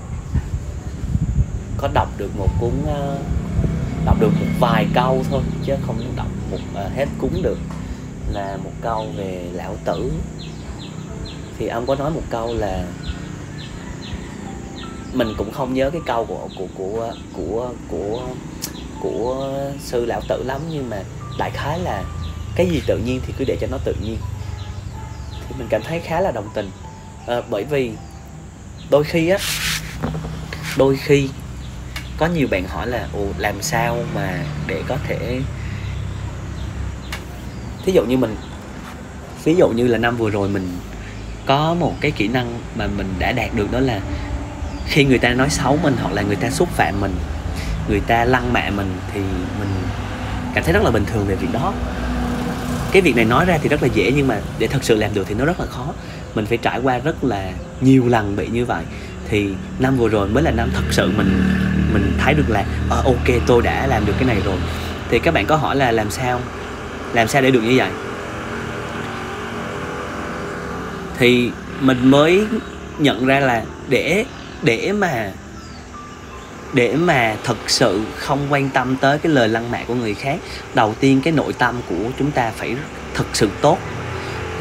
có 1.76 1.88
đọc 1.94 2.08
được 2.16 2.36
một 2.36 2.48
cuốn 2.60 2.72
uh, 2.82 3.20
đọc 4.04 4.20
được 4.20 4.30
một 4.40 4.46
vài 4.60 4.86
câu 4.94 5.24
thôi 5.30 5.42
chứ 5.64 5.74
không 5.86 6.16
đọc 6.16 6.28
một 6.50 6.58
uh, 6.72 6.92
hết 6.96 7.06
cuốn 7.18 7.30
được. 7.42 7.58
Là 8.32 8.56
một 8.64 8.70
câu 8.82 9.06
về 9.16 9.44
lão 9.52 9.76
tử 9.84 10.12
thì 11.60 11.68
ông 11.68 11.86
có 11.86 11.94
nói 11.94 12.10
một 12.10 12.22
câu 12.30 12.54
là 12.54 12.84
mình 15.12 15.34
cũng 15.38 15.52
không 15.52 15.74
nhớ 15.74 15.90
cái 15.90 16.00
câu 16.06 16.24
của 16.24 16.48
của 16.56 16.66
của 16.76 17.12
của 17.32 17.72
của 17.88 18.22
của 19.00 19.52
sư 19.80 20.04
lão 20.04 20.20
tử 20.28 20.42
lắm 20.46 20.60
nhưng 20.70 20.90
mà 20.90 21.02
đại 21.38 21.50
khái 21.50 21.78
là 21.78 22.04
cái 22.54 22.66
gì 22.66 22.82
tự 22.86 22.98
nhiên 22.98 23.20
thì 23.26 23.34
cứ 23.38 23.44
để 23.44 23.56
cho 23.60 23.66
nó 23.70 23.78
tự 23.84 23.94
nhiên. 24.02 24.16
Thì 25.48 25.54
mình 25.58 25.66
cảm 25.70 25.82
thấy 25.82 26.00
khá 26.00 26.20
là 26.20 26.30
đồng 26.30 26.48
tình. 26.54 26.70
À, 27.26 27.42
bởi 27.50 27.64
vì 27.64 27.92
đôi 28.90 29.04
khi 29.04 29.28
á 29.28 29.38
đôi 30.78 30.96
khi 30.96 31.28
có 32.18 32.26
nhiều 32.26 32.48
bạn 32.50 32.64
hỏi 32.68 32.86
là 32.86 33.08
ồ 33.12 33.26
làm 33.38 33.62
sao 33.62 34.04
mà 34.14 34.44
để 34.66 34.82
có 34.88 34.96
thể 35.08 35.40
thí 37.84 37.92
dụ 37.92 38.04
như 38.04 38.16
mình 38.16 38.36
ví 39.44 39.54
dụ 39.54 39.68
như 39.68 39.86
là 39.86 39.98
năm 39.98 40.16
vừa 40.16 40.30
rồi 40.30 40.48
mình 40.48 40.68
có 41.50 41.74
một 41.74 41.94
cái 42.00 42.10
kỹ 42.10 42.28
năng 42.28 42.60
mà 42.76 42.86
mình 42.96 43.14
đã 43.18 43.32
đạt 43.32 43.54
được 43.54 43.72
đó 43.72 43.80
là 43.80 44.00
khi 44.86 45.04
người 45.04 45.18
ta 45.18 45.28
nói 45.28 45.50
xấu 45.50 45.78
mình 45.82 45.96
hoặc 46.02 46.14
là 46.14 46.22
người 46.22 46.36
ta 46.36 46.50
xúc 46.50 46.68
phạm 46.68 47.00
mình 47.00 47.12
người 47.88 48.00
ta 48.00 48.24
lăng 48.24 48.52
mạ 48.52 48.70
mình 48.76 48.94
thì 49.14 49.20
mình 49.58 49.68
cảm 50.54 50.64
thấy 50.64 50.72
rất 50.72 50.82
là 50.82 50.90
bình 50.90 51.04
thường 51.04 51.26
về 51.26 51.34
việc 51.34 51.52
đó. 51.52 51.72
Cái 52.92 53.02
việc 53.02 53.16
này 53.16 53.24
nói 53.24 53.44
ra 53.44 53.58
thì 53.62 53.68
rất 53.68 53.82
là 53.82 53.88
dễ 53.94 54.12
nhưng 54.16 54.28
mà 54.28 54.40
để 54.58 54.66
thật 54.66 54.84
sự 54.84 54.96
làm 54.96 55.14
được 55.14 55.26
thì 55.28 55.34
nó 55.34 55.44
rất 55.44 55.60
là 55.60 55.66
khó. 55.66 55.86
Mình 56.34 56.46
phải 56.46 56.58
trải 56.58 56.80
qua 56.82 56.98
rất 56.98 57.24
là 57.24 57.50
nhiều 57.80 58.08
lần 58.08 58.36
bị 58.36 58.48
như 58.48 58.64
vậy. 58.64 58.84
Thì 59.28 59.48
năm 59.78 59.96
vừa 59.96 60.08
rồi 60.08 60.28
mới 60.28 60.42
là 60.42 60.50
năm 60.50 60.70
thật 60.74 60.84
sự 60.90 61.12
mình 61.16 61.42
mình 61.92 62.12
thấy 62.18 62.34
được 62.34 62.50
là 62.50 62.64
à, 62.90 62.96
ok 63.04 63.42
tôi 63.46 63.62
đã 63.62 63.86
làm 63.86 64.06
được 64.06 64.14
cái 64.18 64.24
này 64.24 64.36
rồi. 64.44 64.56
Thì 65.10 65.18
các 65.18 65.34
bạn 65.34 65.46
có 65.46 65.56
hỏi 65.56 65.76
là 65.76 65.92
làm 65.92 66.10
sao? 66.10 66.40
Làm 67.12 67.28
sao 67.28 67.42
để 67.42 67.50
được 67.50 67.62
như 67.62 67.74
vậy? 67.76 67.88
Thì 71.20 71.50
mình 71.80 72.10
mới 72.10 72.46
nhận 72.98 73.26
ra 73.26 73.40
là 73.40 73.64
để 73.88 74.24
để 74.62 74.92
mà 74.92 75.32
để 76.72 76.96
mà 76.96 77.36
thực 77.44 77.70
sự 77.70 78.00
không 78.16 78.46
quan 78.50 78.68
tâm 78.68 78.96
tới 78.96 79.18
cái 79.18 79.32
lời 79.32 79.48
lăng 79.48 79.70
mạ 79.70 79.84
của 79.86 79.94
người 79.94 80.14
khác 80.14 80.38
đầu 80.74 80.94
tiên 81.00 81.20
cái 81.24 81.32
nội 81.32 81.52
tâm 81.52 81.74
của 81.88 82.10
chúng 82.18 82.30
ta 82.30 82.52
phải 82.56 82.74
thực 83.14 83.26
sự 83.32 83.48
tốt. 83.60 83.78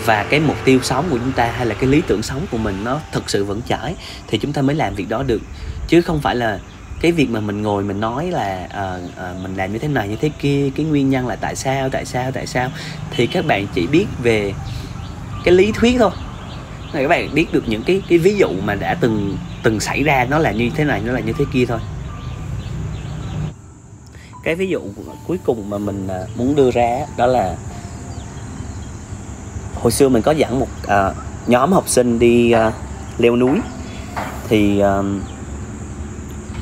Và 0.06 0.24
cái 0.24 0.40
mục 0.40 0.58
tiêu 0.66 0.80
sống 0.84 1.06
của 1.10 1.18
chúng 1.18 1.32
ta 1.32 1.46
hay 1.46 1.66
là 1.66 1.76
cái 1.76 1.90
lý 1.90 2.02
tưởng 2.08 2.24
sống 2.24 2.46
của 2.52 2.58
mình 2.58 2.84
nó 2.84 3.00
thực 3.12 3.30
sự 3.30 3.44
vững 3.44 3.62
chãi 3.70 3.96
thì 4.28 4.38
chúng 4.38 4.54
ta 4.54 4.62
mới 4.62 4.76
làm 4.76 4.96
việc 4.96 5.10
đó 5.10 5.24
được. 5.24 5.42
Chứ 5.88 6.02
không 6.02 6.22
phải 6.22 6.36
là 6.36 6.60
cái 7.02 7.12
việc 7.12 7.30
mà 7.30 7.40
mình 7.40 7.62
ngồi 7.62 7.84
mình 7.84 8.00
nói 8.00 8.32
là 8.32 8.68
uh, 8.68 9.04
uh, 9.04 9.44
mình 9.44 9.56
làm 9.56 9.74
như 9.74 9.80
thế 9.80 9.88
này 9.88 10.08
như 10.08 10.16
thế 10.16 10.30
kia 10.40 10.70
cái 10.76 10.86
nguyên 10.86 11.10
nhân 11.10 11.28
là 11.28 11.36
tại 11.36 11.56
sao 11.56 11.90
tại 11.90 12.06
sao 12.06 12.32
tại 12.32 12.48
sao. 12.48 12.72
Thì 13.12 13.28
các 13.28 13.46
bạn 13.46 13.68
chỉ 13.74 13.88
biết 13.88 14.06
về 14.24 14.54
cái 15.44 15.54
lý 15.54 15.72
thuyết 15.72 15.96
thôi 16.00 16.12
các 16.94 17.08
bạn 17.08 17.34
biết 17.34 17.48
được 17.52 17.64
những 17.68 17.84
cái 17.84 18.02
cái 18.10 18.18
ví 18.18 18.36
dụ 18.38 18.48
mà 18.66 18.76
đã 18.76 18.98
từng 19.02 19.38
từng 19.64 19.80
xảy 19.80 20.04
ra 20.04 20.26
nó 20.30 20.38
là 20.38 20.52
như 20.52 20.70
thế 20.76 20.84
này 20.84 21.02
nó 21.06 21.12
là 21.12 21.20
như 21.20 21.34
thế 21.34 21.46
kia 21.54 21.66
thôi. 21.66 21.80
Cái 24.44 24.56
ví 24.56 24.68
dụ 24.68 24.82
cuối 25.28 25.38
cùng 25.46 25.70
mà 25.70 25.78
mình 25.78 26.08
à, 26.08 26.20
muốn 26.36 26.56
đưa 26.56 26.72
ra 26.72 27.00
đó 27.18 27.26
là 27.26 27.56
hồi 29.76 29.92
xưa 29.92 30.10
mình 30.10 30.22
có 30.22 30.32
dẫn 30.32 30.60
một 30.60 30.68
uh, 30.84 31.16
nhóm 31.48 31.72
học 31.72 31.84
sinh 31.88 32.20
đi 32.20 32.54
uh, 32.68 32.74
leo 33.18 33.36
núi. 33.36 33.60
Thì 34.48 34.82
uh, 34.84 35.06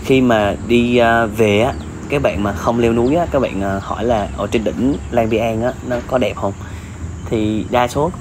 khi 0.06 0.22
mà 0.22 0.56
đi 0.68 1.02
uh, 1.02 1.38
về 1.38 1.62
á 1.62 1.74
các 2.10 2.22
bạn 2.22 2.44
mà 2.44 2.54
không 2.54 2.80
leo 2.80 2.94
núi 2.94 3.16
á 3.16 3.26
các 3.32 3.40
bạn 3.40 3.78
uh, 3.78 3.84
hỏi 3.84 4.04
là 4.04 4.28
ở 4.38 4.48
trên 4.48 4.64
đỉnh 4.64 4.98
Lan 5.12 5.30
Biang 5.30 5.62
á 5.62 5.74
nó 5.88 5.96
có 6.08 6.18
đẹp 6.18 6.36
không? 6.36 6.54
Thì 7.30 7.66
đa 7.70 7.88
số 7.88 8.12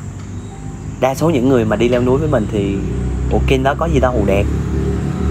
đa 1.01 1.15
số 1.15 1.31
những 1.31 1.49
người 1.49 1.65
mà 1.65 1.77
đi 1.77 1.89
leo 1.89 2.03
núi 2.03 2.19
với 2.19 2.29
mình 2.29 2.47
thì 2.53 2.77
ok 3.33 3.63
đó 3.63 3.75
có 3.79 3.87
gì 3.87 4.01
đâu 4.01 4.25
đẹp. 4.27 4.45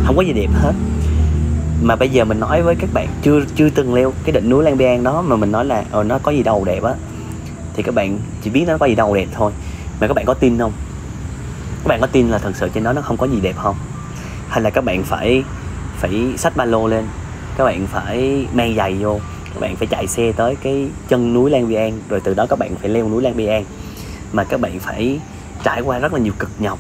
Không 0.06 0.16
có 0.16 0.22
gì 0.22 0.34
đẹp 0.34 0.50
hết. 0.54 0.74
Mà 1.82 1.96
bây 1.96 2.10
giờ 2.10 2.26
mình 2.26 2.40
nói 2.40 2.62
với 2.62 2.76
các 2.76 2.90
bạn, 2.94 3.08
chưa 3.22 3.42
chưa 3.56 3.70
từng 3.70 3.94
leo 3.94 4.14
cái 4.24 4.34
đỉnh 4.34 4.50
núi 4.50 4.64
Lang 4.64 4.78
Biang 4.78 5.04
đó 5.04 5.22
mà 5.22 5.36
mình 5.36 5.52
nói 5.52 5.66
là 5.66 5.84
ờ 5.92 6.04
nó 6.04 6.20
có 6.24 6.32
gì 6.32 6.44
đâu, 6.44 6.66
đẹp 6.66 6.84
á. 6.84 6.94
Thì 7.74 7.84
các 7.84 7.96
bạn 7.96 8.20
chỉ 8.44 8.50
biết 8.50 8.66
nó 8.68 8.78
có 8.78 8.86
gì 8.86 8.96
đâu, 8.96 9.16
đẹp 9.16 9.28
thôi. 9.34 9.52
Mà 10.02 10.08
các 10.08 10.14
bạn 10.14 10.26
có 10.26 10.34
tin 10.34 10.58
không? 10.58 10.72
Các 11.84 11.88
bạn 11.88 12.02
có 12.02 12.08
tin 12.08 12.30
là 12.30 12.38
thật 12.38 12.52
sự 12.56 12.70
trên 12.70 12.84
đó 12.84 12.94
nó 12.94 13.02
không 13.02 13.18
có 13.18 13.28
gì 13.28 13.40
đẹp 13.42 13.56
không? 13.56 13.76
Hay 14.48 14.62
là 14.62 14.70
các 14.70 14.86
bạn 14.86 15.04
phải 15.04 15.44
phải 15.98 16.34
xách 16.38 16.58
ba 16.58 16.66
lô 16.66 16.88
lên? 16.88 17.06
Các 17.58 17.66
bạn 17.66 17.88
phải 17.88 18.48
mang 18.54 18.76
giày 18.76 18.94
vô? 18.94 19.20
Các 19.54 19.60
bạn 19.60 19.76
phải 19.76 19.88
chạy 19.88 20.08
xe 20.08 20.32
tới 20.32 20.56
cái 20.56 20.88
chân 21.08 21.34
núi 21.34 21.52
Lang 21.52 21.70
Biang, 21.70 22.00
rồi 22.10 22.20
từ 22.24 22.34
đó 22.34 22.46
các 22.50 22.60
bạn 22.60 22.76
phải 22.82 22.90
leo 22.90 23.10
núi 23.10 23.24
Lang 23.24 23.38
Biang. 23.38 23.66
Mà 24.34 24.44
các 24.44 24.62
bạn 24.62 24.80
phải 24.80 25.20
trải 25.66 25.82
qua 25.82 26.00
rất 26.00 26.14
là 26.14 26.20
nhiều 26.20 26.34
cực 26.40 26.52
nhọc. 26.60 26.80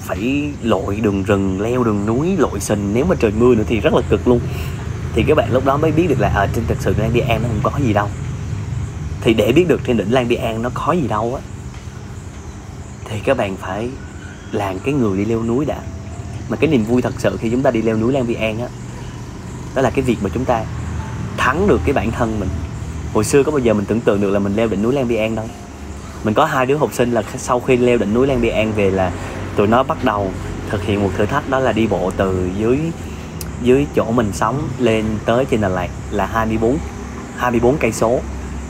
Phải 0.00 0.50
lội 0.62 1.00
đường 1.00 1.22
rừng, 1.22 1.60
leo 1.60 1.84
đường 1.84 2.06
núi, 2.06 2.36
lội 2.36 2.60
sình, 2.60 2.94
nếu 2.94 3.04
mà 3.04 3.14
trời 3.20 3.32
mưa 3.38 3.54
nữa 3.54 3.64
thì 3.66 3.80
rất 3.80 3.94
là 3.94 4.00
cực 4.08 4.28
luôn. 4.28 4.40
Thì 5.14 5.24
các 5.28 5.36
bạn 5.36 5.52
lúc 5.52 5.64
đó 5.64 5.76
mới 5.76 5.92
biết 5.92 6.06
được 6.08 6.20
là 6.20 6.28
ở 6.28 6.48
trên 6.54 6.64
thực 6.66 6.78
sự 6.80 6.94
Lan 6.98 7.12
Bi 7.12 7.20
An 7.20 7.42
nó 7.42 7.48
không 7.48 7.72
có 7.72 7.78
gì 7.86 7.92
đâu. 7.92 8.08
Thì 9.20 9.34
để 9.34 9.52
biết 9.52 9.68
được 9.68 9.80
trên 9.86 9.96
đỉnh 9.96 10.12
Lan 10.12 10.28
Bi 10.28 10.36
An 10.36 10.62
nó 10.62 10.70
có 10.74 10.92
gì 10.92 11.08
đâu 11.08 11.34
á, 11.34 11.42
thì 13.04 13.18
các 13.24 13.36
bạn 13.36 13.56
phải 13.56 13.90
làm 14.52 14.78
cái 14.78 14.94
người 14.94 15.18
đi 15.18 15.24
leo 15.24 15.42
núi 15.42 15.64
đã. 15.64 15.78
Mà 16.48 16.56
cái 16.56 16.70
niềm 16.70 16.84
vui 16.84 17.02
thật 17.02 17.14
sự 17.18 17.36
khi 17.40 17.50
chúng 17.50 17.62
ta 17.62 17.70
đi 17.70 17.82
leo 17.82 17.96
núi 17.96 18.12
Lan 18.12 18.26
Bi 18.26 18.34
An 18.34 18.60
á, 18.60 18.66
đó 19.74 19.82
là 19.82 19.90
cái 19.90 20.02
việc 20.02 20.16
mà 20.22 20.30
chúng 20.34 20.44
ta 20.44 20.64
thắng 21.36 21.68
được 21.68 21.80
cái 21.84 21.92
bản 21.92 22.10
thân 22.10 22.40
mình. 22.40 22.48
Hồi 23.14 23.24
xưa 23.24 23.42
có 23.42 23.52
bao 23.52 23.58
giờ 23.58 23.74
mình 23.74 23.84
tưởng 23.84 24.00
tượng 24.00 24.20
được 24.20 24.30
là 24.30 24.38
mình 24.38 24.56
leo 24.56 24.68
đỉnh 24.68 24.82
núi 24.82 24.94
Lan 24.94 25.08
Bi 25.08 25.16
An 25.16 25.34
đâu? 25.34 25.48
Mình 26.24 26.34
có 26.34 26.44
hai 26.44 26.66
đứa 26.66 26.76
học 26.76 26.92
sinh 26.92 27.12
là 27.12 27.22
sau 27.36 27.60
khi 27.60 27.76
leo 27.76 27.98
đỉnh 27.98 28.14
núi 28.14 28.26
Lan 28.26 28.40
Bi 28.40 28.48
An 28.48 28.72
về 28.72 28.90
là 28.90 29.12
tụi 29.56 29.66
nó 29.66 29.82
bắt 29.82 30.04
đầu 30.04 30.30
thực 30.70 30.82
hiện 30.82 31.02
một 31.02 31.10
thử 31.16 31.26
thách, 31.26 31.50
đó 31.50 31.58
là 31.58 31.72
đi 31.72 31.86
bộ 31.86 32.10
từ 32.16 32.50
dưới 32.58 32.78
dưới 33.62 33.86
chỗ 33.94 34.10
mình 34.10 34.30
sống 34.32 34.68
lên 34.78 35.04
tới 35.24 35.44
trên 35.44 35.60
Đà 35.60 35.68
Lạt 35.68 35.88
là 36.10 36.26
24 36.26 36.78
24 37.36 37.76
cây 37.76 37.92
số. 37.92 38.20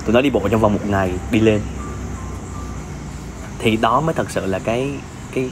Tụi 0.05 0.15
nó 0.15 0.21
đi 0.21 0.31
bộ 0.31 0.49
trong 0.51 0.61
vòng 0.61 0.73
một 0.73 0.87
ngày 0.87 1.13
đi 1.31 1.41
lên. 1.41 1.61
Thì 3.59 3.77
đó 3.77 4.01
mới 4.01 4.15
thật 4.15 4.31
sự 4.31 4.47
là 4.47 4.59
cái 4.59 4.91
cái 5.35 5.51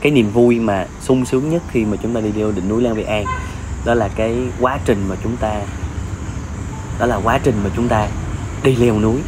cái 0.00 0.12
niềm 0.12 0.30
vui 0.30 0.60
mà 0.60 0.86
sung 1.00 1.24
sướng 1.24 1.50
nhất 1.50 1.62
khi 1.70 1.84
mà 1.84 1.96
chúng 2.02 2.14
ta 2.14 2.20
đi 2.20 2.32
leo 2.36 2.52
đỉnh 2.52 2.68
núi 2.68 2.82
Lan 2.82 2.96
Bi 2.96 3.02
An. 3.02 3.24
Đó 3.84 3.94
là 3.94 4.08
cái 4.16 4.36
quá 4.60 4.78
trình 4.84 5.04
mà 5.08 5.16
chúng 5.22 5.36
ta, 5.36 5.60
đó 6.98 7.06
là 7.06 7.16
quá 7.16 7.38
trình 7.42 7.54
mà 7.64 7.70
chúng 7.76 7.88
ta 7.88 8.08
đi 8.62 8.76
leo 8.76 9.00
núi 9.00 9.20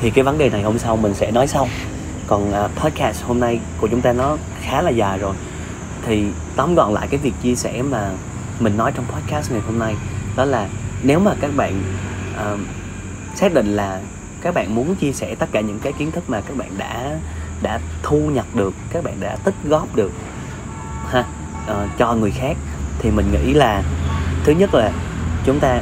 thì 0.00 0.10
cái 0.10 0.24
vấn 0.24 0.38
đề 0.38 0.50
này 0.50 0.62
hôm 0.62 0.78
sau 0.78 0.96
mình 0.96 1.14
sẽ 1.14 1.30
nói 1.30 1.46
sau. 1.46 1.68
Còn 2.26 2.50
uh, 2.50 2.70
podcast 2.76 3.24
hôm 3.24 3.40
nay 3.40 3.60
của 3.80 3.88
chúng 3.88 4.00
ta 4.00 4.12
nó 4.12 4.36
khá 4.62 4.82
là 4.82 4.90
dài 4.90 5.18
rồi. 5.18 5.34
Thì 6.06 6.24
tóm 6.56 6.74
gọn 6.74 6.92
lại 6.92 7.06
cái 7.10 7.20
việc 7.22 7.32
chia 7.42 7.54
sẻ 7.54 7.82
mà 7.82 8.10
mình 8.60 8.76
nói 8.76 8.92
trong 8.94 9.04
podcast 9.04 9.52
ngày 9.52 9.60
hôm 9.60 9.78
nay 9.78 9.94
đó 10.36 10.44
là 10.44 10.68
nếu 11.02 11.20
mà 11.20 11.34
các 11.40 11.50
bạn 11.56 11.82
uh, 12.34 12.60
xác 13.34 13.54
định 13.54 13.76
là 13.76 14.00
các 14.40 14.54
bạn 14.54 14.74
muốn 14.74 14.94
chia 14.94 15.12
sẻ 15.12 15.34
tất 15.34 15.46
cả 15.52 15.60
những 15.60 15.78
cái 15.78 15.92
kiến 15.92 16.10
thức 16.10 16.30
mà 16.30 16.40
các 16.40 16.56
bạn 16.56 16.70
đã 16.78 17.16
đã 17.62 17.80
thu 18.02 18.18
nhập 18.18 18.46
được 18.54 18.74
các 18.92 19.04
bạn 19.04 19.14
đã 19.20 19.36
tích 19.44 19.54
góp 19.64 19.96
được 19.96 20.12
ha 21.08 21.24
uh, 21.70 21.98
cho 21.98 22.14
người 22.14 22.30
khác 22.30 22.56
thì 22.98 23.10
mình 23.10 23.26
nghĩ 23.32 23.54
là 23.54 23.82
thứ 24.44 24.52
nhất 24.52 24.74
là 24.74 24.92
chúng 25.44 25.60
ta 25.60 25.80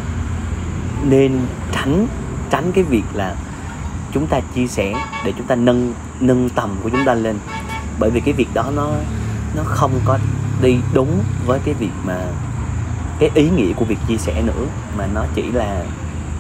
nên 1.05 1.41
tránh 1.73 2.07
tránh 2.51 2.73
cái 2.73 2.85
việc 2.85 3.05
là 3.15 3.35
chúng 4.13 4.27
ta 4.27 4.41
chia 4.55 4.67
sẻ 4.67 4.95
để 5.25 5.33
chúng 5.39 5.47
ta 5.47 5.55
nâng 5.55 5.95
nâng 6.21 6.49
tầm 6.49 6.77
của 6.83 6.89
chúng 6.89 7.05
ta 7.07 7.15
lên. 7.15 7.37
Bởi 7.99 8.11
vì 8.11 8.21
cái 8.21 8.35
việc 8.35 8.49
đó 8.55 8.65
nó 8.77 8.91
nó 9.57 9.63
không 9.65 9.93
có 10.05 10.19
đi 10.63 10.77
đúng 10.95 11.23
với 11.47 11.61
cái 11.65 11.75
việc 11.75 11.91
mà, 12.05 12.19
cái 13.19 13.31
ý 13.35 13.51
nghĩa 13.51 13.73
của 13.73 13.85
việc 13.85 13.99
chia 14.09 14.17
sẻ 14.17 14.43
nữa, 14.43 14.67
mà 14.99 15.07
nó 15.15 15.25
chỉ 15.35 15.43
là 15.53 15.85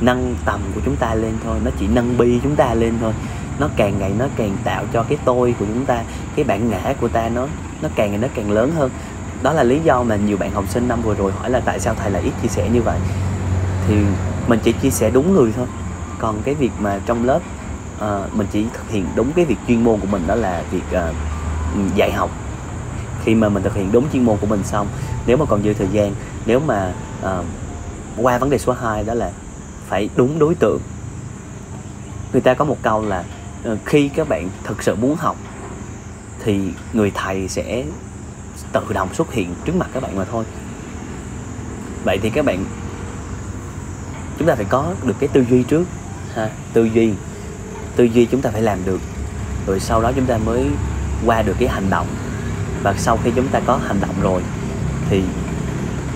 nâng 0.00 0.35
tầm 0.44 0.61
của 0.74 0.80
chúng 0.85 0.96
ta 0.96 1.14
lên 1.14 1.32
thôi, 1.44 1.58
nó 1.64 1.70
chỉ 1.80 1.87
nâng 1.87 2.18
bi 2.18 2.40
chúng 2.42 2.56
ta 2.56 2.74
lên 2.74 2.94
thôi. 3.00 3.12
Nó 3.58 3.68
càng 3.76 3.98
ngày 3.98 4.12
nó 4.18 4.26
càng 4.37 4.56
tạo 4.64 4.85
cho 4.92 5.02
cái 5.02 5.18
tôi 5.24 5.54
của 5.58 5.64
chúng 5.74 5.87
ta, 5.87 6.02
cái 6.37 6.44
bản 6.44 6.70
ngã 6.70 6.94
của 7.00 7.08
ta 7.08 7.28
nó 7.28 7.46
nó 7.82 7.88
càng 7.94 8.11
ngày 8.11 8.18
nó 8.18 8.28
càng 8.35 8.50
lớn 8.50 8.72
hơn. 8.76 8.90
Đó 9.42 9.52
là 9.52 9.62
lý 9.62 9.80
do 9.85 10.02
mà 10.02 10.16
nhiều 10.16 10.37
bạn 10.37 10.50
học 10.50 10.64
sinh 10.68 10.88
năm 10.88 11.02
vừa 11.02 11.14
rồi 11.14 11.32
hỏi 11.32 11.50
là 11.50 11.61
tại 11.61 11.80
sao 11.80 11.94
thầy 11.94 12.11
lại 12.11 12.22
ít 12.22 12.32
chia 12.42 12.48
sẻ 12.48 12.68
như 12.72 12.82
vậy. 12.82 12.98
Thì 13.88 13.94
mình 14.48 14.58
chỉ 14.62 14.72
chia 14.72 14.90
sẻ 14.90 15.11
đúng 15.11 15.35
người 15.35 15.52
thôi. 15.56 15.66
Còn 16.18 16.42
cái 16.42 16.54
việc 16.54 16.70
mà 16.78 17.00
trong 17.06 17.24
lớp 17.24 17.40
uh, 18.02 18.34
mình 18.34 18.46
chỉ 18.52 18.64
thực 18.72 18.90
hiện 18.90 19.06
đúng 19.14 19.32
cái 19.32 19.44
việc 19.44 19.56
chuyên 19.68 19.84
môn 19.84 20.00
của 20.00 20.06
mình 20.06 20.22
đó 20.26 20.34
là 20.34 20.62
việc 20.70 20.84
uh, 20.92 21.96
dạy 21.96 22.12
học. 22.12 22.30
Khi 23.24 23.34
mà 23.34 23.48
mình 23.48 23.62
thực 23.62 23.74
hiện 23.74 23.92
đúng 23.92 24.04
chuyên 24.12 24.24
môn 24.24 24.36
của 24.36 24.46
mình 24.46 24.64
xong 24.64 24.86
nếu 25.26 25.36
mà 25.36 25.44
còn 25.44 25.62
dư 25.62 25.74
thời 25.74 25.88
gian 25.92 26.14
nếu 26.46 26.60
mà 26.60 26.92
uh, 27.22 27.44
qua 28.16 28.38
vấn 28.38 28.50
đề 28.50 28.58
số 28.58 28.72
2 28.72 29.04
đó 29.04 29.14
là 29.14 29.30
phải 29.88 30.08
đúng 30.16 30.38
đối 30.38 30.54
tượng. 30.54 30.80
Người 32.32 32.40
ta 32.40 32.54
có 32.54 32.64
một 32.64 32.76
câu 32.82 33.04
là 33.04 33.24
uh, 33.72 33.78
khi 33.84 34.08
các 34.08 34.28
bạn 34.28 34.48
thực 34.64 34.82
sự 34.82 34.94
muốn 34.94 35.16
học 35.16 35.36
thì 36.44 36.60
người 36.92 37.12
thầy 37.14 37.48
sẽ 37.48 37.84
tự 38.72 38.80
động 38.92 39.14
xuất 39.14 39.32
hiện 39.32 39.54
trước 39.64 39.76
mặt 39.76 39.90
các 39.92 40.02
bạn 40.02 40.16
mà 40.16 40.24
thôi. 40.24 40.44
Vậy 42.04 42.18
thì 42.22 42.30
các 42.30 42.44
bạn 42.44 42.64
chúng 44.38 44.48
ta 44.48 44.54
phải 44.54 44.64
có 44.64 44.94
được 45.02 45.14
cái 45.18 45.28
tư 45.28 45.44
duy 45.50 45.62
trước 45.62 45.84
ha 46.34 46.50
tư 46.72 46.84
duy 46.84 47.12
tư 47.96 48.05
duy 48.05 48.26
chúng 48.26 48.40
ta 48.40 48.50
phải 48.50 48.62
làm 48.62 48.78
được. 48.85 49.00
Rồi 49.66 49.81
sau 49.81 50.02
đó 50.02 50.12
chúng 50.16 50.26
ta 50.26 50.38
mới 50.38 50.66
qua 51.26 51.42
được 51.42 51.57
cái 51.59 51.68
hành 51.68 51.90
động. 51.90 52.07
Và 52.83 52.94
sau 52.98 53.18
khi 53.24 53.31
chúng 53.37 53.48
ta 53.48 53.61
có 53.66 53.78
hành 53.87 54.00
động 54.00 54.14
rồi 54.22 54.42
thì 55.11 55.22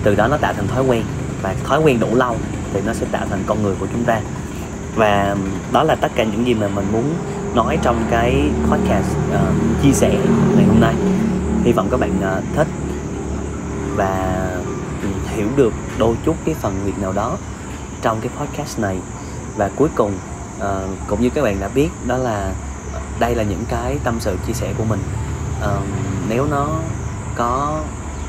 từ 0.03 0.15
đó 0.15 0.27
nó 0.27 0.37
tạo 0.37 0.53
thành 0.53 0.67
thói 0.67 0.83
quen. 0.83 1.03
Và 1.41 1.55
thói 1.63 1.79
quen 1.79 1.99
đủ 1.99 2.15
lâu 2.15 2.35
thì 2.73 2.81
nó 2.85 2.93
sẽ 2.93 3.05
tạo 3.11 3.25
thành 3.29 3.43
con 3.47 3.63
người 3.63 3.75
của 3.79 3.87
chúng 3.93 4.03
ta. 4.03 4.21
Và 4.95 5.35
đó 5.71 5.83
là 5.83 5.95
tất 5.95 6.11
cả 6.15 6.23
những 6.23 6.47
gì 6.47 6.53
mà 6.53 6.67
mình 6.67 6.85
muốn 6.91 7.13
nói 7.53 7.77
trong 7.81 8.05
cái 8.11 8.49
podcast 8.69 9.07
uh, 9.33 9.83
chia 9.83 9.91
sẻ 9.91 10.09
ngày 10.55 10.65
hôm 10.67 10.79
nay. 10.79 10.93
Hy 11.63 11.71
vọng 11.71 11.87
các 11.91 11.99
bạn 11.99 12.11
uh, 12.19 12.43
thích 12.55 12.67
và 13.95 14.45
hiểu 15.35 15.47
được 15.55 15.73
đôi 15.97 16.15
chút 16.25 16.35
cái 16.45 16.55
phần 16.61 16.75
việc 16.85 16.99
nào 17.01 17.13
đó 17.13 17.37
trong 18.01 18.21
cái 18.21 18.31
podcast 18.39 18.79
này. 18.79 18.97
Và 19.55 19.69
cuối 19.75 19.89
cùng 19.95 20.11
à, 20.61 20.81
cũng 21.07 21.21
như 21.21 21.29
các 21.29 21.41
bạn 21.41 21.59
đã 21.59 21.67
biết 21.67 21.89
đó 22.05 22.17
là 22.17 22.51
đây 23.19 23.35
là 23.35 23.43
những 23.43 23.63
cái 23.69 23.97
tâm 24.03 24.17
sự 24.19 24.37
chia 24.47 24.53
sẻ 24.53 24.73
của 24.77 24.83
mình. 24.83 24.99
À, 25.61 25.71
nếu 26.29 26.45
nó 26.45 26.67
có 27.35 27.81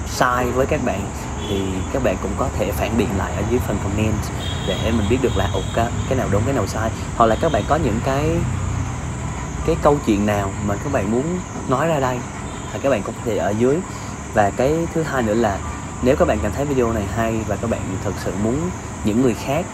sai 0.06 0.44
với 0.44 0.66
các 0.66 0.84
bạn 0.84 1.00
thì 1.48 1.62
các 1.92 2.02
bạn 2.02 2.16
cũng 2.22 2.32
có 2.38 2.48
thể 2.58 2.72
phản 2.72 2.98
biện 2.98 3.08
lại 3.18 3.32
ở 3.36 3.42
dưới 3.50 3.60
phần 3.66 3.78
comment 3.82 4.22
để 4.68 4.90
mình 4.90 5.06
biết 5.10 5.18
được 5.22 5.36
là 5.36 5.50
ok 5.52 5.64
cái, 5.74 5.86
cái 6.08 6.18
nào 6.18 6.28
đúng 6.30 6.42
cái 6.44 6.54
nào 6.54 6.66
sai. 6.66 6.90
Hoặc 7.16 7.26
là 7.26 7.36
các 7.40 7.52
bạn 7.52 7.62
có 7.68 7.76
những 7.76 8.00
cái 8.04 8.30
cái 9.66 9.76
câu 9.82 9.98
chuyện 10.06 10.26
nào 10.26 10.50
mà 10.66 10.74
các 10.84 10.92
bạn 10.92 11.10
muốn 11.10 11.24
nói 11.68 11.88
ra 11.88 12.00
đây 12.00 12.18
thì 12.72 12.78
các 12.82 12.90
bạn 12.90 13.02
cũng 13.02 13.14
có 13.14 13.20
thể 13.24 13.36
ở 13.36 13.50
dưới. 13.50 13.78
Và 14.34 14.50
cái 14.50 14.86
thứ 14.94 15.02
hai 15.02 15.22
nữa 15.22 15.34
là 15.34 15.58
nếu 16.02 16.16
các 16.16 16.28
bạn 16.28 16.38
cảm 16.42 16.52
thấy 16.52 16.64
video 16.64 16.92
này 16.92 17.04
hay 17.16 17.40
và 17.48 17.56
các 17.56 17.70
bạn 17.70 17.80
thật 18.04 18.12
sự 18.24 18.32
muốn 18.42 18.70
những 19.04 19.22
người 19.22 19.34
khác 19.34 19.66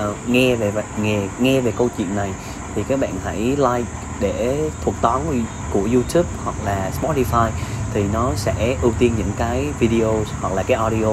uh, 0.00 0.28
nghe 0.28 0.54
về 0.54 0.72
nghe 1.02 1.20
nghe 1.38 1.60
về 1.60 1.72
câu 1.76 1.88
chuyện 1.98 2.16
này 2.16 2.30
thì 2.74 2.82
các 2.88 3.00
bạn 3.00 3.12
hãy 3.24 3.38
like 3.38 3.90
để 4.20 4.70
thuộc 4.84 4.94
toán 5.00 5.44
của 5.72 5.88
YouTube 5.92 6.28
hoặc 6.44 6.56
là 6.64 6.90
Spotify 7.02 7.50
thì 7.94 8.04
nó 8.12 8.30
sẽ 8.36 8.76
ưu 8.82 8.92
tiên 8.98 9.12
những 9.18 9.30
cái 9.38 9.66
video 9.78 10.24
hoặc 10.40 10.52
là 10.54 10.62
cái 10.62 10.76
audio 10.76 11.12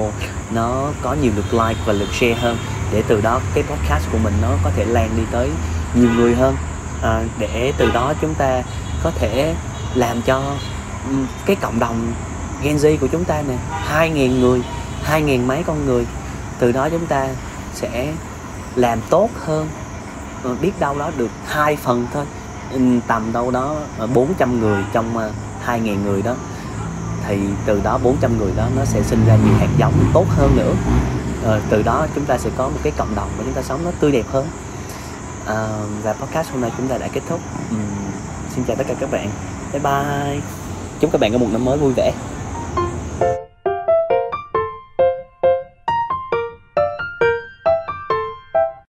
nó 0.54 0.90
có 1.02 1.16
nhiều 1.22 1.32
lượt 1.36 1.54
like 1.54 1.80
và 1.86 1.92
lượt 1.92 2.08
share 2.12 2.34
hơn 2.34 2.56
để 2.92 3.02
từ 3.08 3.20
đó 3.20 3.40
cái 3.54 3.64
podcast 3.64 4.12
của 4.12 4.18
mình 4.18 4.34
nó 4.42 4.48
có 4.64 4.70
thể 4.76 4.84
lan 4.84 5.10
đi 5.16 5.22
tới 5.30 5.50
nhiều 5.94 6.10
người 6.16 6.34
hơn. 6.34 6.56
À, 7.02 7.22
để 7.38 7.72
từ 7.78 7.90
đó 7.90 8.14
chúng 8.20 8.34
ta 8.34 8.62
có 9.02 9.10
thể 9.10 9.54
làm 9.94 10.22
cho 10.22 10.56
cái 11.46 11.56
cộng 11.56 11.78
đồng 11.78 12.12
Gen 12.62 12.76
Z 12.76 12.96
của 12.98 13.06
chúng 13.06 13.24
ta 13.24 13.42
nè 13.48 13.54
hai 13.70 14.10
ngàn 14.10 14.40
người 14.40 14.60
hai 15.02 15.22
ngàn 15.22 15.46
mấy 15.46 15.62
con 15.62 15.86
người 15.86 16.06
từ 16.58 16.72
đó 16.72 16.88
chúng 16.88 17.06
ta 17.06 17.28
sẽ 17.74 18.12
làm 18.76 19.00
tốt 19.10 19.30
hơn. 19.34 19.68
Ờ, 20.42 20.54
biết 20.60 20.72
đâu 20.80 20.98
đó 20.98 21.10
được 21.16 21.30
hai 21.46 21.76
phần 21.76 22.06
thôi. 22.12 22.24
Ừ, 22.70 22.80
tầm 23.06 23.32
đâu 23.32 23.50
đó 23.50 23.76
ờ, 23.98 24.06
400 24.06 24.60
người 24.60 24.82
trong 24.92 25.16
ờ, 25.16 25.30
2.000 25.66 26.04
người 26.04 26.22
đó. 26.22 26.34
Thì 27.26 27.38
từ 27.66 27.80
đó 27.84 27.98
400 28.02 28.38
người 28.38 28.52
đó 28.56 28.66
nó 28.76 28.84
sẽ 28.84 29.02
sinh 29.02 29.26
ra 29.26 29.36
nhiều 29.36 29.54
hạt 29.58 29.68
giống 29.78 29.92
tốt 30.14 30.26
hơn 30.28 30.56
nữa. 30.56 30.74
À, 31.46 31.60
từ 31.70 31.82
đó 31.82 32.06
chúng 32.14 32.24
ta 32.24 32.38
sẽ 32.38 32.50
có 32.56 32.68
một 32.68 32.78
cái 32.82 32.92
cộng 32.96 33.14
đồng 33.14 33.28
và 33.38 33.44
chúng 33.44 33.54
ta 33.54 33.62
sống 33.62 33.80
nó 33.84 33.90
tươi 34.00 34.12
đẹp 34.12 34.24
hơn. 34.32 34.46
À, 35.46 35.68
và 36.02 36.12
podcast 36.12 36.50
hôm 36.50 36.60
nay 36.60 36.70
chúng 36.76 36.88
ta 36.88 36.98
đã 36.98 37.08
kết 37.08 37.20
thúc. 37.28 37.40
Uhm, 37.70 37.80
xin 38.54 38.64
chào 38.64 38.76
tất 38.76 38.84
cả 38.88 38.94
các 39.00 39.10
bạn. 39.10 39.30
Bye 39.72 39.82
bye. 39.82 40.40
Chúc 41.00 41.12
các 41.12 41.20
bạn 41.20 41.32
có 41.32 41.38
một 41.38 41.48
năm 41.52 41.64
mới 41.64 41.78
vui 41.78 41.92
vẻ. 41.96 42.12